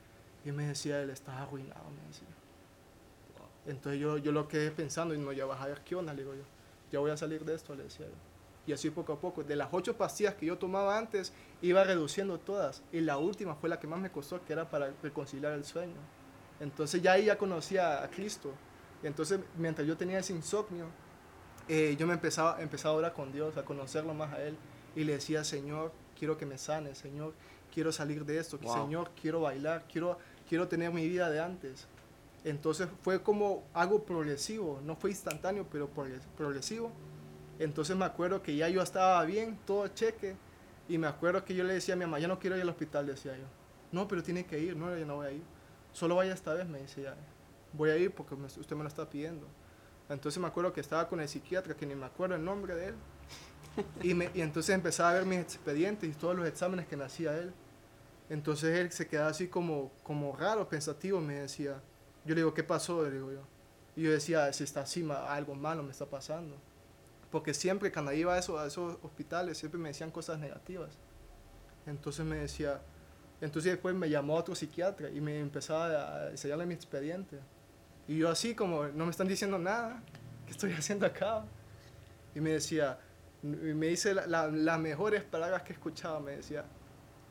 Y 0.45 0.53
me 0.53 0.67
decía, 0.67 1.03
él 1.03 1.11
estás 1.11 1.35
arruinado, 1.37 1.85
me 1.91 2.07
decía. 2.09 2.29
Entonces 3.67 4.01
yo, 4.01 4.17
yo 4.19 4.33
lo 4.33 4.47
quedé 4.49 4.71
pensando 4.71 5.13
y 5.13 5.19
no, 5.19 5.33
ya 5.33 5.45
vas 5.45 5.61
a 5.61 5.67
ver 5.67 5.83
qué 5.83 5.97
onda, 5.97 6.15
le 6.15 6.23
digo 6.23 6.35
yo. 6.35 6.45
Ya 6.93 7.01
voy 7.01 7.11
a 7.11 7.17
salir 7.17 7.45
de 7.45 7.55
esto, 7.55 7.75
le 7.75 7.83
decía 7.83 8.07
yo. 8.07 8.15
Y 8.67 8.73
así 8.73 8.91
poco 8.91 9.13
a 9.13 9.21
poco, 9.21 9.45
de 9.45 9.57
las 9.57 9.69
ocho 9.73 9.97
pastillas 9.97 10.35
que 10.35 10.47
yo 10.47 10.57
tomaba 10.57 10.97
antes, 10.97 11.33
iba 11.63 11.85
reduciendo 11.85 12.39
todas. 12.39 12.83
Y 12.93 13.01
la 13.01 13.19
última 13.19 13.55
fue 13.57 13.69
la 13.69 13.79
que 13.79 13.87
más 13.87 14.01
me 14.01 14.11
costó, 14.11 14.45
que 14.45 14.53
era 14.53 14.71
para 14.71 14.93
reconciliar 15.03 15.53
el 15.53 15.65
sueño. 15.65 15.97
Entonces 16.61 17.03
ya 17.03 17.13
ahí 17.13 17.27
ya 17.27 17.37
conocía 17.37 18.03
a 18.03 18.09
Cristo. 18.09 18.53
Y 19.03 19.07
entonces 19.09 19.41
mientras 19.57 19.87
yo 19.87 19.97
tenía 19.97 20.21
ese 20.21 20.33
insomnio, 20.33 20.87
eh, 21.69 21.97
yo 21.99 22.07
me 22.07 22.15
empezaba, 22.15 22.61
empezaba 22.63 22.95
a 22.95 22.99
orar 22.99 23.13
con 23.13 23.33
Dios, 23.33 23.57
a 23.57 23.65
conocerlo 23.65 24.15
más 24.15 24.33
a 24.33 24.43
Él. 24.43 24.57
Y 24.95 25.05
le 25.05 25.15
decía, 25.15 25.45
Señor, 25.45 25.93
quiero 26.19 26.37
que 26.37 26.47
me 26.47 26.59
sane, 26.59 26.95
Señor, 26.95 27.35
quiero 27.73 27.93
salir 27.93 28.25
de 28.25 28.39
esto, 28.39 28.59
Señor, 28.59 29.11
quiero 29.21 29.43
bailar, 29.43 29.85
quiero, 29.91 30.19
quiero 30.49 30.67
tener 30.69 30.91
mi 30.93 31.07
vida 31.09 31.29
de 31.31 31.41
antes. 31.41 31.87
Entonces 32.45 32.89
fue 33.03 33.23
como 33.23 33.65
algo 33.75 34.05
progresivo, 34.05 34.81
no 34.85 34.97
fue 34.97 35.11
instantáneo, 35.11 35.67
pero 35.71 35.89
progresivo. 36.37 36.93
Entonces 37.59 37.97
me 37.97 38.05
acuerdo 38.05 38.43
que 38.43 38.57
ya 38.57 38.69
yo 38.69 38.83
estaba 38.83 39.23
bien, 39.25 39.59
todo 39.67 39.89
cheque. 39.89 40.37
Y 40.89 40.99
me 40.99 41.09
acuerdo 41.09 41.45
que 41.45 41.55
yo 41.55 41.65
le 41.65 41.75
decía 41.75 41.95
a 41.95 41.97
mi 41.97 42.05
mamá, 42.05 42.21
ya 42.21 42.29
no 42.29 42.39
quiero 42.39 42.57
ir 42.57 42.63
al 42.63 42.69
hospital, 42.69 43.07
decía 43.07 43.37
yo. 43.37 43.47
No, 43.91 44.07
pero 44.07 44.23
tiene 44.23 44.47
que 44.47 44.59
ir, 44.59 44.77
no, 44.77 44.97
yo 44.97 45.05
no 45.05 45.17
voy 45.17 45.27
a 45.27 45.33
ir. 45.33 45.43
Solo 45.93 46.17
vaya 46.17 46.33
esta 46.33 46.55
vez, 46.55 46.69
me 46.69 46.81
dice 46.81 47.03
ya. 47.03 47.17
Voy 47.73 47.91
a 47.91 47.97
ir 47.97 48.13
porque 48.13 48.35
usted 48.35 48.77
me 48.77 48.83
lo 48.83 48.89
está 48.89 49.09
pidiendo. 49.09 49.47
Entonces 50.09 50.41
me 50.41 50.47
acuerdo 50.47 50.73
que 50.73 50.81
estaba 50.81 51.09
con 51.09 51.21
el 51.21 51.29
psiquiatra, 51.29 51.75
que 51.75 51.87
ni 51.87 51.95
me 51.95 52.07
acuerdo 52.07 52.37
el 52.37 52.45
nombre 52.45 52.75
de 52.75 52.89
él. 52.89 52.95
Y, 54.03 54.15
me, 54.15 54.31
y 54.35 54.41
entonces 54.41 54.75
empezaba 54.75 55.11
a 55.11 55.15
ver 55.15 55.27
mis 55.27 55.39
expedientes 55.39 56.09
y 56.09 56.13
todos 56.13 56.37
los 56.37 56.47
exámenes 56.47 56.87
que 56.87 56.97
me 56.97 57.05
hacía 57.05 57.37
él. 57.37 57.53
Entonces 58.29 58.79
él 58.79 58.91
se 58.91 59.07
quedaba 59.07 59.29
así 59.29 59.49
como, 59.49 59.93
como 60.03 60.35
raro, 60.35 60.69
pensativo, 60.69 61.21
me 61.21 61.35
decía. 61.35 61.81
Yo 62.25 62.35
le 62.35 62.41
digo, 62.41 62.55
¿qué 62.55 62.65
pasó? 62.65 63.03
Le 63.03 63.11
digo 63.11 63.33
yo. 63.33 63.43
Y 63.95 64.03
yo 64.03 64.11
decía, 64.11 64.53
si 64.53 64.65
está 64.65 64.83
así, 64.83 65.07
algo 65.11 65.55
malo 65.55 65.83
me 65.83 65.91
está 65.91 66.07
pasando. 66.07 66.57
Porque 67.31 67.55
siempre 67.55 67.93
cuando 67.93 68.13
iba 68.13 68.35
a 68.35 68.39
esos, 68.39 68.59
a 68.59 68.67
esos 68.67 68.99
hospitales, 69.03 69.59
siempre 69.59 69.81
me 69.81 69.89
decían 69.89 70.11
cosas 70.11 70.39
negativas. 70.39 70.91
Entonces 71.87 72.25
me 72.25 72.37
decía, 72.37 72.81
entonces 73.41 73.73
después 73.73 73.95
me 73.95 74.09
llamó 74.09 74.35
otro 74.35 74.55
psiquiatra 74.55 75.11
y 75.11 75.21
me 75.21 75.39
empezaba 75.39 76.25
a 76.27 76.31
enseñarle 76.31 76.67
mi 76.67 76.75
expediente. 76.75 77.39
Y 78.09 78.19
yo 78.19 78.31
así 78.31 78.55
como, 78.55 78.85
no 78.87 79.05
me 79.05 79.11
están 79.11 79.27
diciendo 79.27 79.59
nada, 79.59 80.01
¿qué 80.47 80.53
estoy 80.53 80.73
haciendo 80.73 81.07
acá? 81.07 81.45
Y 82.35 82.41
me 82.41 82.51
decía, 82.51 82.99
y 83.43 83.47
me 83.47 83.89
dice 83.89 84.15
las 84.15 84.53
la, 84.53 84.79
mejores 84.79 85.25
palabras 85.25 85.63
que 85.63 85.73
he 85.73 85.77
escuchado, 85.77 86.21
me 86.21 86.33
decía, 86.33 86.65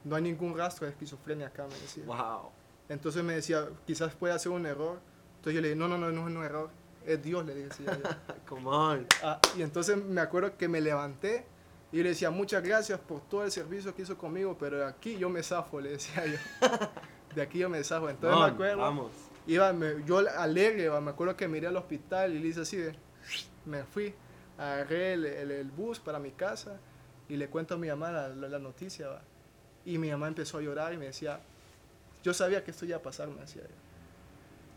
no 0.03 0.15
hay 0.15 0.23
ningún 0.23 0.57
rastro 0.57 0.85
de 0.85 0.91
esquizofrenia 0.91 1.47
acá, 1.47 1.65
me 1.67 1.79
decía. 1.79 2.03
Wow. 2.05 2.49
Entonces 2.89 3.23
me 3.23 3.33
decía, 3.33 3.67
quizás 3.85 4.13
puede 4.15 4.37
ser 4.37 4.51
un 4.51 4.65
error. 4.65 4.99
Entonces 5.37 5.55
yo 5.55 5.61
le 5.61 5.69
dije, 5.69 5.79
no, 5.79 5.87
no, 5.87 5.97
no, 5.97 6.11
no 6.11 6.27
es 6.27 6.35
un 6.35 6.43
error, 6.43 6.69
es 7.05 7.23
Dios, 7.23 7.45
le 7.45 7.55
decía 7.55 7.97
yo. 7.97 8.35
Come 8.47 8.67
on. 8.67 9.07
Ah, 9.23 9.39
y 9.57 9.61
entonces 9.61 9.97
me 9.97 10.21
acuerdo 10.21 10.57
que 10.57 10.67
me 10.67 10.81
levanté 10.81 11.45
y 11.91 12.03
le 12.03 12.09
decía, 12.09 12.31
muchas 12.31 12.63
gracias 12.63 12.99
por 12.99 13.21
todo 13.21 13.45
el 13.45 13.51
servicio 13.51 13.95
que 13.95 14.01
hizo 14.01 14.17
conmigo, 14.17 14.57
pero 14.59 14.79
de 14.79 14.85
aquí 14.85 15.17
yo 15.17 15.29
me 15.29 15.41
zafo, 15.41 15.79
le 15.79 15.91
decía 15.91 16.25
yo. 16.25 16.37
De 17.35 17.41
aquí 17.41 17.59
yo 17.59 17.69
me 17.69 17.83
zafo. 17.83 18.09
Entonces 18.09 18.39
me 18.39 18.45
acuerdo. 18.45 18.77
Vamos 18.77 19.11
iba, 19.47 19.71
me, 19.73 20.03
yo 20.05 20.17
alegre, 20.17 20.89
me 21.01 21.11
acuerdo 21.11 21.35
que 21.35 21.47
miré 21.47 21.67
al 21.67 21.77
hospital 21.77 22.33
y 22.33 22.39
le 22.39 22.47
hice 22.47 22.61
así, 22.61 22.79
me 23.65 23.83
fui, 23.83 24.13
agarré 24.57 25.13
el, 25.13 25.25
el, 25.25 25.71
bus 25.71 25.99
para 25.99 26.19
mi 26.19 26.31
casa 26.31 26.79
y 27.27 27.35
le 27.35 27.49
cuento 27.49 27.75
a 27.75 27.77
mi 27.77 27.87
mamá 27.87 28.11
la, 28.11 28.29
la, 28.29 28.59
noticia, 28.59 29.07
y 29.83 29.97
mi 29.97 30.09
mamá 30.11 30.27
empezó 30.27 30.57
a 30.57 30.61
llorar 30.61 30.93
y 30.93 30.97
me 30.97 31.05
decía, 31.05 31.39
yo 32.23 32.33
sabía 32.33 32.63
que 32.63 32.71
esto 32.71 32.85
iba 32.85 32.97
a 32.97 33.01
pasar, 33.01 33.27
me 33.27 33.41
decía 33.41 33.63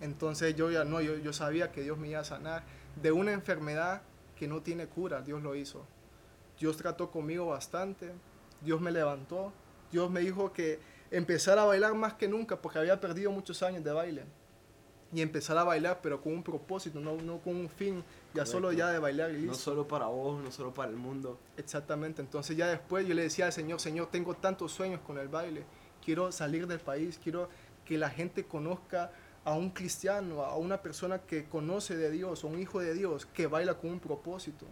Entonces 0.00 0.54
yo 0.54 0.70
ya 0.70 0.84
no, 0.84 1.00
yo, 1.00 1.16
yo 1.16 1.32
sabía 1.32 1.72
que 1.72 1.82
Dios 1.82 1.96
me 1.96 2.08
iba 2.08 2.20
a 2.20 2.24
sanar 2.24 2.62
de 3.00 3.12
una 3.12 3.32
enfermedad 3.32 4.02
que 4.36 4.48
no 4.48 4.62
tiene 4.62 4.86
cura, 4.86 5.22
Dios 5.22 5.42
lo 5.42 5.54
hizo. 5.54 5.86
Dios 6.58 6.76
trató 6.76 7.10
conmigo 7.10 7.46
bastante, 7.46 8.12
Dios 8.60 8.80
me 8.80 8.90
levantó, 8.90 9.52
Dios 9.90 10.10
me 10.10 10.20
dijo 10.20 10.52
que 10.52 10.80
empezara 11.10 11.62
a 11.62 11.64
bailar 11.64 11.94
más 11.94 12.14
que 12.14 12.28
nunca 12.28 12.60
porque 12.60 12.78
había 12.78 13.00
perdido 13.00 13.30
muchos 13.30 13.62
años 13.62 13.82
de 13.82 13.92
baile 13.92 14.24
y 15.12 15.22
empezar 15.22 15.56
a 15.56 15.64
bailar, 15.64 16.00
pero 16.02 16.20
con 16.20 16.34
un 16.34 16.42
propósito, 16.42 17.00
no, 17.00 17.16
no 17.16 17.38
con 17.38 17.56
un 17.56 17.68
fin, 17.68 18.04
ya 18.34 18.44
solo 18.44 18.72
ya 18.72 18.90
de 18.90 18.98
bailar 18.98 19.30
y 19.30 19.34
listo. 19.34 19.52
No 19.52 19.54
solo 19.54 19.88
para 19.88 20.06
vos, 20.06 20.42
no 20.42 20.52
solo 20.52 20.72
para 20.74 20.90
el 20.90 20.96
mundo. 20.96 21.38
Exactamente, 21.56 22.20
entonces 22.20 22.56
ya 22.56 22.66
después 22.68 23.06
yo 23.06 23.14
le 23.14 23.22
decía 23.22 23.46
al 23.46 23.52
Señor, 23.52 23.80
Señor, 23.80 24.08
tengo 24.10 24.34
tantos 24.34 24.72
sueños 24.72 25.00
con 25.06 25.18
el 25.18 25.28
baile, 25.28 25.64
quiero 26.04 26.30
salir 26.30 26.66
del 26.66 26.80
país, 26.80 27.18
quiero 27.22 27.48
que 27.86 27.96
la 27.96 28.10
gente 28.10 28.44
conozca 28.44 29.10
a 29.44 29.54
un 29.54 29.70
cristiano, 29.70 30.42
a 30.42 30.56
una 30.56 30.82
persona 30.82 31.20
que 31.20 31.46
conoce 31.46 31.96
de 31.96 32.10
Dios, 32.10 32.44
a 32.44 32.46
un 32.48 32.58
hijo 32.58 32.80
de 32.80 32.92
Dios, 32.92 33.24
que 33.24 33.46
baila 33.46 33.74
con 33.74 33.90
un 33.90 34.00
propósito. 34.00 34.66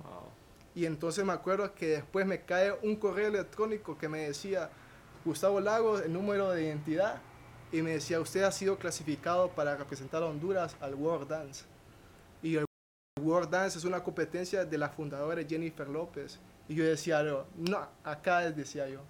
Y 0.74 0.84
entonces 0.84 1.24
me 1.24 1.32
acuerdo 1.32 1.74
que 1.74 1.86
después 1.86 2.26
me 2.26 2.42
cae 2.42 2.74
un 2.82 2.96
correo 2.96 3.28
electrónico 3.28 3.96
que 3.96 4.10
me 4.10 4.28
decía, 4.28 4.68
Gustavo 5.24 5.60
Lagos, 5.60 6.02
el 6.02 6.12
número 6.12 6.50
de 6.50 6.64
identidad, 6.64 7.22
y 7.72 7.82
me 7.82 7.92
decía, 7.92 8.20
usted 8.20 8.42
ha 8.42 8.52
sido 8.52 8.78
clasificado 8.78 9.48
para 9.50 9.76
representar 9.76 10.22
a 10.22 10.26
Honduras 10.26 10.76
al 10.80 10.94
World 10.94 11.28
Dance. 11.28 11.64
Y 12.42 12.56
el 12.56 12.64
World 13.20 13.50
Dance 13.50 13.78
es 13.78 13.84
una 13.84 14.02
competencia 14.02 14.64
de 14.64 14.78
la 14.78 14.88
fundadora 14.88 15.42
Jennifer 15.42 15.88
López. 15.88 16.38
Y 16.68 16.74
yo 16.74 16.84
decía, 16.84 17.22
no, 17.56 17.88
acá 18.04 18.50
decía 18.50 18.88
yo, 18.88 19.00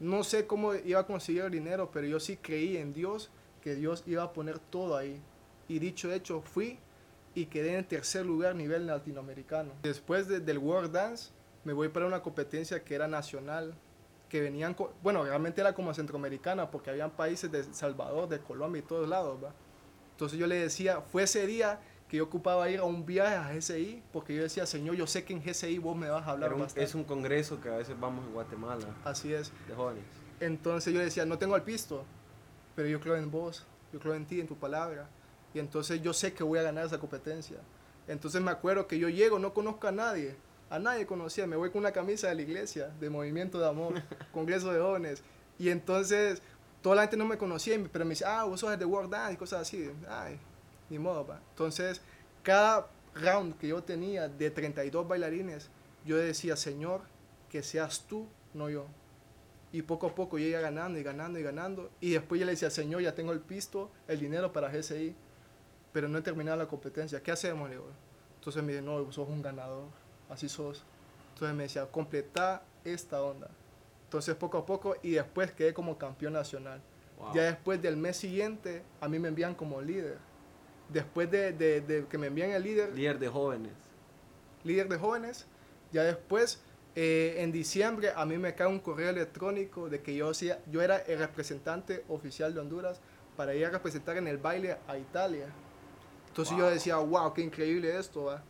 no 0.00 0.24
sé 0.24 0.46
cómo 0.46 0.74
iba 0.74 1.00
a 1.00 1.06
conseguir 1.06 1.42
el 1.42 1.50
dinero, 1.50 1.90
pero 1.92 2.06
yo 2.06 2.18
sí 2.20 2.36
creí 2.36 2.76
en 2.76 2.92
Dios, 2.92 3.30
que 3.60 3.74
Dios 3.74 4.02
iba 4.06 4.22
a 4.22 4.32
poner 4.32 4.58
todo 4.58 4.96
ahí. 4.96 5.20
Y 5.68 5.78
dicho 5.78 6.12
hecho, 6.12 6.40
fui 6.40 6.78
y 7.34 7.46
quedé 7.46 7.76
en 7.76 7.84
tercer 7.84 8.26
lugar 8.26 8.52
a 8.52 8.54
nivel 8.54 8.86
latinoamericano. 8.86 9.72
Después 9.82 10.26
del 10.26 10.58
World 10.58 10.92
Dance, 10.92 11.30
me 11.64 11.72
voy 11.72 11.88
para 11.88 12.06
una 12.06 12.22
competencia 12.22 12.82
que 12.82 12.94
era 12.94 13.06
nacional, 13.06 13.74
que 14.30 14.40
venían, 14.40 14.74
bueno, 15.02 15.24
realmente 15.24 15.60
era 15.60 15.74
como 15.74 15.92
centroamericana, 15.92 16.70
porque 16.70 16.88
habían 16.88 17.10
países 17.10 17.50
de 17.52 17.64
Salvador, 17.74 18.28
de 18.28 18.38
Colombia 18.38 18.80
y 18.80 18.82
todos 18.82 19.06
lados, 19.08 19.42
¿va? 19.44 19.52
Entonces 20.12 20.38
yo 20.38 20.46
le 20.46 20.56
decía, 20.56 21.02
fue 21.02 21.24
ese 21.24 21.46
día 21.46 21.80
que 22.08 22.16
yo 22.16 22.24
ocupaba 22.24 22.68
ir 22.70 22.80
a 22.80 22.84
un 22.84 23.04
viaje 23.04 23.36
a 23.36 23.52
GCI, 23.52 24.02
porque 24.12 24.34
yo 24.34 24.42
decía, 24.42 24.66
Señor, 24.66 24.96
yo 24.96 25.06
sé 25.06 25.24
que 25.24 25.32
en 25.32 25.42
GCI 25.42 25.78
vos 25.78 25.96
me 25.96 26.08
vas 26.08 26.26
a 26.26 26.32
hablar 26.32 26.54
Es 26.74 26.94
un 26.94 27.04
congreso 27.04 27.60
que 27.60 27.68
a 27.68 27.76
veces 27.76 27.98
vamos 27.98 28.26
a 28.26 28.30
Guatemala. 28.30 28.86
Así 29.04 29.32
es. 29.32 29.52
De 29.68 29.74
jóvenes. 29.74 30.04
Entonces 30.40 30.92
yo 30.92 31.00
decía, 31.00 31.24
no 31.26 31.38
tengo 31.38 31.54
el 31.54 31.62
pisto, 31.62 32.04
pero 32.74 32.88
yo 32.88 33.00
creo 33.00 33.16
en 33.16 33.30
vos, 33.30 33.66
yo 33.92 34.00
creo 34.00 34.14
en 34.14 34.26
ti, 34.26 34.40
en 34.40 34.46
tu 34.46 34.56
palabra. 34.56 35.08
Y 35.54 35.58
entonces 35.58 36.02
yo 36.02 36.12
sé 36.12 36.32
que 36.32 36.42
voy 36.42 36.58
a 36.58 36.62
ganar 36.62 36.86
esa 36.86 36.98
competencia. 36.98 37.58
Entonces 38.08 38.40
me 38.40 38.50
acuerdo 38.50 38.86
que 38.86 38.98
yo 38.98 39.08
llego, 39.08 39.38
no 39.38 39.54
conozco 39.54 39.86
a 39.86 39.92
nadie, 39.92 40.36
a 40.70 40.78
nadie 40.78 41.04
conocía, 41.04 41.48
me 41.48 41.56
voy 41.56 41.70
con 41.70 41.80
una 41.80 41.90
camisa 41.90 42.28
de 42.28 42.36
la 42.36 42.42
iglesia, 42.42 42.88
de 43.00 43.10
Movimiento 43.10 43.58
de 43.58 43.68
Amor, 43.68 43.94
Congreso 44.32 44.72
de 44.72 44.80
Jóvenes, 44.80 45.22
y 45.58 45.68
entonces 45.68 46.40
toda 46.80 46.94
la 46.94 47.02
gente 47.02 47.16
no 47.16 47.26
me 47.26 47.36
conocía, 47.36 47.76
pero 47.92 48.04
me 48.04 48.10
decía, 48.10 48.40
ah, 48.40 48.44
vos 48.44 48.60
sos 48.60 48.78
de 48.78 48.84
World 48.84 49.10
Dance 49.10 49.34
y 49.34 49.36
cosas 49.36 49.62
así, 49.62 49.90
ay, 50.08 50.38
ni 50.88 50.98
modo, 50.98 51.26
pa. 51.26 51.40
Entonces, 51.50 52.00
cada 52.44 52.88
round 53.14 53.58
que 53.58 53.68
yo 53.68 53.82
tenía 53.82 54.28
de 54.28 54.50
32 54.50 55.06
bailarines, 55.06 55.68
yo 56.06 56.16
decía, 56.16 56.54
Señor, 56.56 57.02
que 57.50 57.62
seas 57.62 58.06
tú, 58.08 58.28
no 58.54 58.70
yo. 58.70 58.86
Y 59.72 59.82
poco 59.82 60.06
a 60.06 60.14
poco 60.14 60.38
yo 60.38 60.46
iba 60.46 60.60
ganando 60.60 60.98
y 60.98 61.02
ganando 61.02 61.38
y 61.38 61.42
ganando. 61.42 61.90
Y 62.00 62.12
después 62.12 62.40
yo 62.40 62.46
le 62.46 62.52
decía, 62.52 62.70
Señor, 62.70 63.02
ya 63.02 63.14
tengo 63.14 63.32
el 63.32 63.40
pisto, 63.40 63.90
el 64.08 64.18
dinero 64.18 64.52
para 64.52 64.68
GSI, 64.68 65.14
pero 65.92 66.08
no 66.08 66.18
he 66.18 66.22
terminado 66.22 66.56
la 66.56 66.66
competencia. 66.66 67.22
¿Qué 67.22 67.30
hacemos? 67.32 67.68
Le 67.68 67.76
digo. 67.76 67.88
Entonces 68.36 68.62
me 68.62 68.72
dice, 68.72 68.82
no, 68.82 69.04
vos 69.04 69.14
sos 69.14 69.28
un 69.28 69.42
ganador 69.42 69.99
así 70.30 70.48
sos. 70.48 70.84
Entonces 71.34 71.56
me 71.56 71.64
decía, 71.64 71.86
completa 71.86 72.62
esta 72.84 73.22
onda. 73.22 73.48
Entonces 74.04 74.34
poco 74.34 74.58
a 74.58 74.66
poco 74.66 74.96
y 75.02 75.12
después 75.12 75.52
quedé 75.52 75.74
como 75.74 75.96
campeón 75.98 76.32
nacional. 76.32 76.80
Ya 77.34 77.42
después 77.42 77.82
del 77.82 77.98
mes 77.98 78.16
siguiente, 78.16 78.82
a 79.00 79.08
mí 79.08 79.18
me 79.18 79.28
envían 79.28 79.54
como 79.54 79.82
líder. 79.82 80.16
Después 80.88 81.30
de, 81.30 81.52
de, 81.52 81.82
de 81.82 82.06
que 82.06 82.16
me 82.16 82.28
envían 82.28 82.50
el 82.50 82.62
líder. 82.62 82.94
Líder 82.94 83.18
de 83.18 83.28
jóvenes. 83.28 83.72
Líder 84.64 84.88
de 84.88 84.96
jóvenes. 84.96 85.46
Ya 85.92 86.02
después, 86.02 86.60
eh, 86.94 87.36
en 87.38 87.52
diciembre, 87.52 88.12
a 88.16 88.24
mí 88.24 88.38
me 88.38 88.54
cae 88.54 88.66
un 88.66 88.80
correo 88.80 89.10
electrónico 89.10 89.90
de 89.90 90.00
que 90.00 90.16
yo, 90.16 90.32
yo 90.32 90.82
era 90.82 90.96
el 90.96 91.18
representante 91.18 92.04
oficial 92.08 92.54
de 92.54 92.60
Honduras 92.60 93.00
para 93.36 93.54
ir 93.54 93.66
a 93.66 93.70
representar 93.70 94.16
en 94.16 94.26
el 94.26 94.38
baile 94.38 94.78
a 94.88 94.96
Italia. 94.96 95.46
Entonces 96.28 96.56
yo 96.56 96.70
decía, 96.70 96.96
wow, 96.96 97.32
qué 97.34 97.42
increíble 97.42 97.96
esto, 97.98 98.24
¿va? 98.24 98.42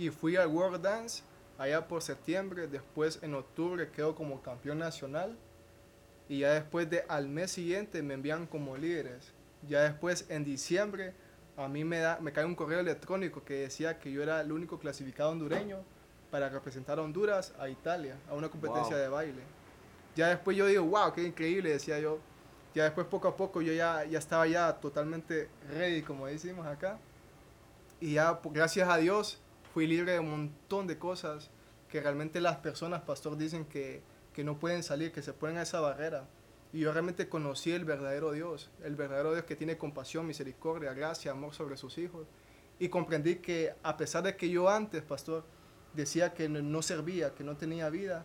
Y 0.00 0.08
fui 0.08 0.34
al 0.36 0.48
World 0.48 0.80
Dance 0.80 1.22
allá 1.58 1.86
por 1.86 2.00
septiembre, 2.00 2.66
después 2.66 3.18
en 3.22 3.34
octubre 3.34 3.90
quedo 3.90 4.14
como 4.14 4.40
campeón 4.40 4.78
nacional 4.78 5.36
y 6.26 6.38
ya 6.38 6.52
después 6.54 6.88
de 6.88 7.04
al 7.06 7.28
mes 7.28 7.50
siguiente 7.50 8.02
me 8.02 8.14
envían 8.14 8.46
como 8.46 8.78
líderes. 8.78 9.34
Ya 9.68 9.82
después 9.82 10.24
en 10.30 10.42
diciembre 10.42 11.12
a 11.58 11.68
mí 11.68 11.84
me, 11.84 11.98
da, 11.98 12.18
me 12.18 12.32
cae 12.32 12.46
un 12.46 12.54
correo 12.54 12.80
electrónico 12.80 13.44
que 13.44 13.52
decía 13.56 13.98
que 13.98 14.10
yo 14.10 14.22
era 14.22 14.40
el 14.40 14.52
único 14.52 14.78
clasificado 14.78 15.32
hondureño 15.32 15.80
para 16.30 16.48
representar 16.48 16.98
a 16.98 17.02
Honduras 17.02 17.52
a 17.58 17.68
Italia, 17.68 18.16
a 18.30 18.34
una 18.34 18.48
competencia 18.48 18.96
de 18.96 19.06
baile. 19.06 19.42
Ya 20.16 20.28
después 20.28 20.56
yo 20.56 20.64
digo, 20.64 20.84
wow, 20.84 21.12
qué 21.12 21.24
increíble, 21.24 21.72
decía 21.72 22.00
yo. 22.00 22.20
Ya 22.74 22.84
después 22.84 23.06
poco 23.06 23.28
a 23.28 23.36
poco 23.36 23.60
yo 23.60 23.74
ya, 23.74 24.02
ya 24.04 24.18
estaba 24.18 24.46
ya 24.46 24.72
totalmente 24.80 25.50
ready, 25.68 26.00
como 26.00 26.26
decimos 26.26 26.66
acá. 26.66 26.98
Y 28.00 28.14
ya, 28.14 28.40
pues, 28.40 28.54
gracias 28.54 28.88
a 28.88 28.96
Dios, 28.96 29.38
fui 29.72 29.86
libre 29.86 30.12
de 30.12 30.20
un 30.20 30.30
montón 30.30 30.86
de 30.86 30.98
cosas 30.98 31.50
que 31.88 32.00
realmente 32.00 32.40
las 32.40 32.56
personas, 32.56 33.02
pastor, 33.02 33.36
dicen 33.36 33.64
que, 33.64 34.02
que 34.32 34.44
no 34.44 34.58
pueden 34.58 34.82
salir, 34.82 35.12
que 35.12 35.22
se 35.22 35.32
ponen 35.32 35.58
a 35.58 35.62
esa 35.62 35.80
barrera. 35.80 36.28
Y 36.72 36.80
yo 36.80 36.92
realmente 36.92 37.28
conocí 37.28 37.72
el 37.72 37.84
verdadero 37.84 38.32
Dios, 38.32 38.70
el 38.84 38.94
verdadero 38.94 39.32
Dios 39.32 39.44
que 39.44 39.56
tiene 39.56 39.76
compasión, 39.76 40.26
misericordia, 40.26 40.92
gracia, 40.92 41.32
amor 41.32 41.52
sobre 41.54 41.76
sus 41.76 41.98
hijos. 41.98 42.26
Y 42.78 42.88
comprendí 42.88 43.36
que 43.36 43.74
a 43.82 43.96
pesar 43.96 44.22
de 44.22 44.36
que 44.36 44.48
yo 44.48 44.68
antes, 44.68 45.02
pastor, 45.02 45.44
decía 45.94 46.32
que 46.32 46.48
no 46.48 46.82
servía, 46.82 47.34
que 47.34 47.42
no 47.42 47.56
tenía 47.56 47.90
vida, 47.90 48.24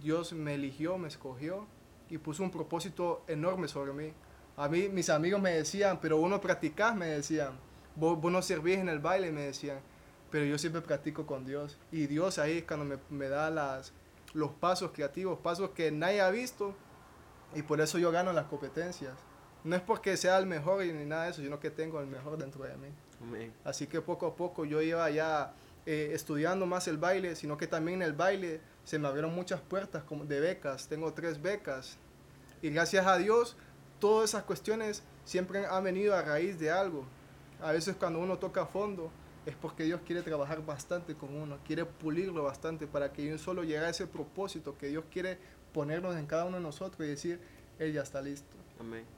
Dios 0.00 0.32
me 0.32 0.54
eligió, 0.54 0.98
me 0.98 1.08
escogió 1.08 1.66
y 2.10 2.18
puso 2.18 2.42
un 2.42 2.50
propósito 2.50 3.24
enorme 3.28 3.68
sobre 3.68 3.92
mí. 3.92 4.12
A 4.56 4.68
mí 4.68 4.88
mis 4.88 5.08
amigos 5.08 5.40
me 5.40 5.52
decían, 5.52 6.00
pero 6.00 6.18
uno 6.18 6.40
practicás, 6.40 6.96
me 6.96 7.06
decían. 7.06 7.52
Vos, 7.96 8.20
vos 8.20 8.32
no 8.32 8.42
servís 8.42 8.78
en 8.78 8.88
el 8.88 8.98
baile, 8.98 9.30
me 9.30 9.42
decían. 9.42 9.78
Pero 10.34 10.46
yo 10.46 10.58
siempre 10.58 10.82
practico 10.82 11.26
con 11.26 11.44
Dios. 11.44 11.78
Y 11.92 12.08
Dios 12.08 12.40
ahí 12.40 12.58
es 12.58 12.64
cuando 12.64 12.84
me, 12.84 12.98
me 13.08 13.28
da 13.28 13.50
las, 13.50 13.92
los 14.32 14.50
pasos 14.50 14.90
creativos, 14.90 15.38
pasos 15.38 15.70
que 15.70 15.92
nadie 15.92 16.20
ha 16.20 16.30
visto. 16.30 16.74
Y 17.54 17.62
por 17.62 17.80
eso 17.80 18.00
yo 18.00 18.10
gano 18.10 18.32
las 18.32 18.46
competencias. 18.46 19.12
No 19.62 19.76
es 19.76 19.82
porque 19.82 20.16
sea 20.16 20.36
el 20.38 20.46
mejor 20.46 20.84
ni 20.84 21.04
nada 21.04 21.26
de 21.26 21.30
eso, 21.30 21.40
sino 21.40 21.60
que 21.60 21.70
tengo 21.70 22.00
el 22.00 22.08
mejor 22.08 22.36
dentro 22.36 22.64
de 22.64 22.76
mí. 22.76 22.88
Así 23.62 23.86
que 23.86 24.00
poco 24.00 24.26
a 24.26 24.34
poco 24.34 24.64
yo 24.64 24.82
iba 24.82 25.08
ya 25.08 25.54
eh, 25.86 26.10
estudiando 26.12 26.66
más 26.66 26.88
el 26.88 26.98
baile, 26.98 27.36
sino 27.36 27.56
que 27.56 27.68
también 27.68 28.02
en 28.02 28.08
el 28.08 28.12
baile 28.14 28.60
se 28.82 28.98
me 28.98 29.06
abrieron 29.06 29.32
muchas 29.32 29.60
puertas 29.60 30.02
como 30.02 30.24
de 30.24 30.40
becas. 30.40 30.88
Tengo 30.88 31.12
tres 31.12 31.40
becas. 31.40 31.96
Y 32.60 32.70
gracias 32.70 33.06
a 33.06 33.18
Dios, 33.18 33.56
todas 34.00 34.30
esas 34.30 34.42
cuestiones 34.42 35.04
siempre 35.24 35.64
han 35.64 35.84
venido 35.84 36.12
a 36.12 36.22
raíz 36.22 36.58
de 36.58 36.72
algo. 36.72 37.06
A 37.62 37.70
veces 37.70 37.94
cuando 37.94 38.18
uno 38.18 38.36
toca 38.36 38.62
a 38.62 38.66
fondo 38.66 39.12
es 39.46 39.56
porque 39.56 39.84
Dios 39.84 40.00
quiere 40.04 40.22
trabajar 40.22 40.64
bastante 40.64 41.14
con 41.14 41.34
uno, 41.34 41.58
quiere 41.66 41.84
pulirlo 41.84 42.42
bastante 42.42 42.86
para 42.86 43.12
que 43.12 43.30
un 43.32 43.38
solo 43.38 43.62
llegue 43.62 43.78
a 43.78 43.88
ese 43.90 44.06
propósito 44.06 44.76
que 44.78 44.88
Dios 44.88 45.04
quiere 45.10 45.38
ponernos 45.72 46.16
en 46.16 46.26
cada 46.26 46.44
uno 46.44 46.56
de 46.56 46.62
nosotros 46.62 47.06
y 47.06 47.10
decir, 47.10 47.40
Él 47.78 47.92
ya 47.92 48.02
está 48.02 48.22
listo. 48.22 48.56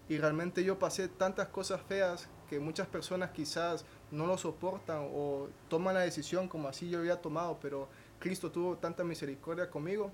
Y 0.08 0.18
realmente 0.18 0.62
yo 0.62 0.78
pasé 0.78 1.08
tantas 1.08 1.48
cosas 1.48 1.80
feas 1.82 2.28
que 2.48 2.60
muchas 2.60 2.86
personas 2.86 3.30
quizás 3.30 3.84
no 4.10 4.26
lo 4.26 4.38
soportan 4.38 5.08
o 5.12 5.48
toman 5.68 5.94
la 5.94 6.00
decisión 6.00 6.46
como 6.46 6.68
así 6.68 6.88
yo 6.88 7.00
había 7.00 7.20
tomado, 7.20 7.58
pero 7.60 7.88
Cristo 8.18 8.50
tuvo 8.50 8.76
tanta 8.76 9.02
misericordia 9.02 9.68
conmigo 9.68 10.12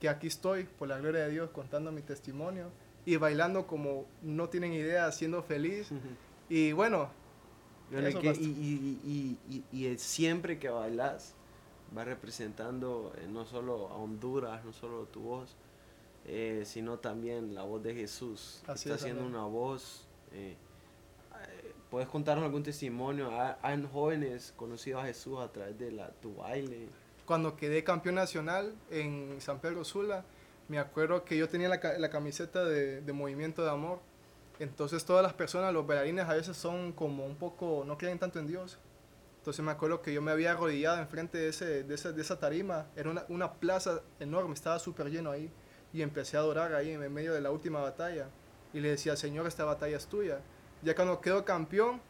que 0.00 0.08
aquí 0.08 0.26
estoy, 0.26 0.64
por 0.64 0.88
la 0.88 0.98
gloria 0.98 1.24
de 1.24 1.30
Dios, 1.30 1.50
contando 1.50 1.90
mi 1.90 2.02
testimonio 2.02 2.70
y 3.06 3.16
bailando 3.16 3.66
como 3.66 4.06
no 4.22 4.48
tienen 4.48 4.72
idea, 4.72 5.10
siendo 5.12 5.42
feliz. 5.42 5.90
Y 6.48 6.72
bueno, 6.72 7.10
y, 7.90 9.38
y, 9.72 9.98
siempre 9.98 10.58
que 10.58 10.68
bailas, 10.68 11.34
va 11.96 12.04
representando 12.04 13.12
eh, 13.18 13.26
no 13.28 13.44
solo 13.44 13.88
a 13.88 13.96
Honduras, 13.96 14.64
no 14.64 14.72
solo 14.72 15.04
tu 15.04 15.20
voz, 15.20 15.54
eh, 16.26 16.62
sino 16.64 16.98
también 16.98 17.54
la 17.54 17.62
voz 17.62 17.82
de 17.82 17.94
Jesús. 17.94 18.62
Está 18.68 18.94
haciendo 18.94 19.24
una 19.24 19.44
voz. 19.44 20.06
Eh, 20.32 20.56
¿Puedes 21.90 22.08
contarnos 22.08 22.44
algún 22.44 22.64
testimonio? 22.64 23.30
¿Han 23.62 23.86
jóvenes 23.86 24.52
conocido 24.56 24.98
a 24.98 25.04
Jesús 25.04 25.38
a 25.38 25.52
través 25.52 25.78
de 25.78 25.92
la, 25.92 26.10
tu 26.10 26.34
baile? 26.36 26.88
Cuando 27.24 27.56
quedé 27.56 27.84
campeón 27.84 28.16
nacional 28.16 28.74
en 28.90 29.40
San 29.40 29.60
Pedro 29.60 29.84
Sula, 29.84 30.24
me 30.68 30.78
acuerdo 30.78 31.24
que 31.24 31.36
yo 31.36 31.48
tenía 31.48 31.68
la, 31.68 31.80
la 31.98 32.10
camiseta 32.10 32.64
de, 32.64 33.00
de, 33.00 33.12
Movimiento 33.12 33.62
de 33.62 33.70
Amor. 33.70 34.00
Entonces 34.58 35.04
todas 35.04 35.22
las 35.22 35.32
personas, 35.32 35.72
los 35.72 35.86
bailarines 35.86 36.26
a 36.26 36.34
veces 36.34 36.56
son 36.56 36.92
como 36.92 37.26
un 37.26 37.36
poco, 37.36 37.84
no 37.86 37.98
creen 37.98 38.18
tanto 38.18 38.38
en 38.38 38.46
Dios. 38.46 38.78
Entonces 39.38 39.64
me 39.64 39.72
acuerdo 39.72 40.00
que 40.00 40.14
yo 40.14 40.22
me 40.22 40.30
había 40.30 40.52
arrodillado 40.52 40.98
enfrente 40.98 41.36
de, 41.38 41.48
ese, 41.48 41.82
de, 41.82 41.94
esa, 41.94 42.12
de 42.12 42.22
esa 42.22 42.38
tarima. 42.38 42.86
Era 42.96 43.10
una, 43.10 43.24
una 43.28 43.52
plaza 43.52 44.00
enorme, 44.18 44.54
estaba 44.54 44.78
súper 44.78 45.10
lleno 45.10 45.30
ahí. 45.30 45.50
Y 45.92 46.02
empecé 46.02 46.36
a 46.36 46.40
adorar 46.40 46.72
ahí 46.74 46.90
en 46.90 47.12
medio 47.12 47.34
de 47.34 47.40
la 47.40 47.50
última 47.50 47.80
batalla. 47.80 48.28
Y 48.72 48.80
le 48.80 48.90
decía, 48.90 49.16
Señor, 49.16 49.46
esta 49.46 49.64
batalla 49.64 49.96
es 49.96 50.06
tuya. 50.06 50.40
Ya 50.82 50.94
cuando 50.94 51.20
quedó 51.20 51.44
campeón, 51.44 52.00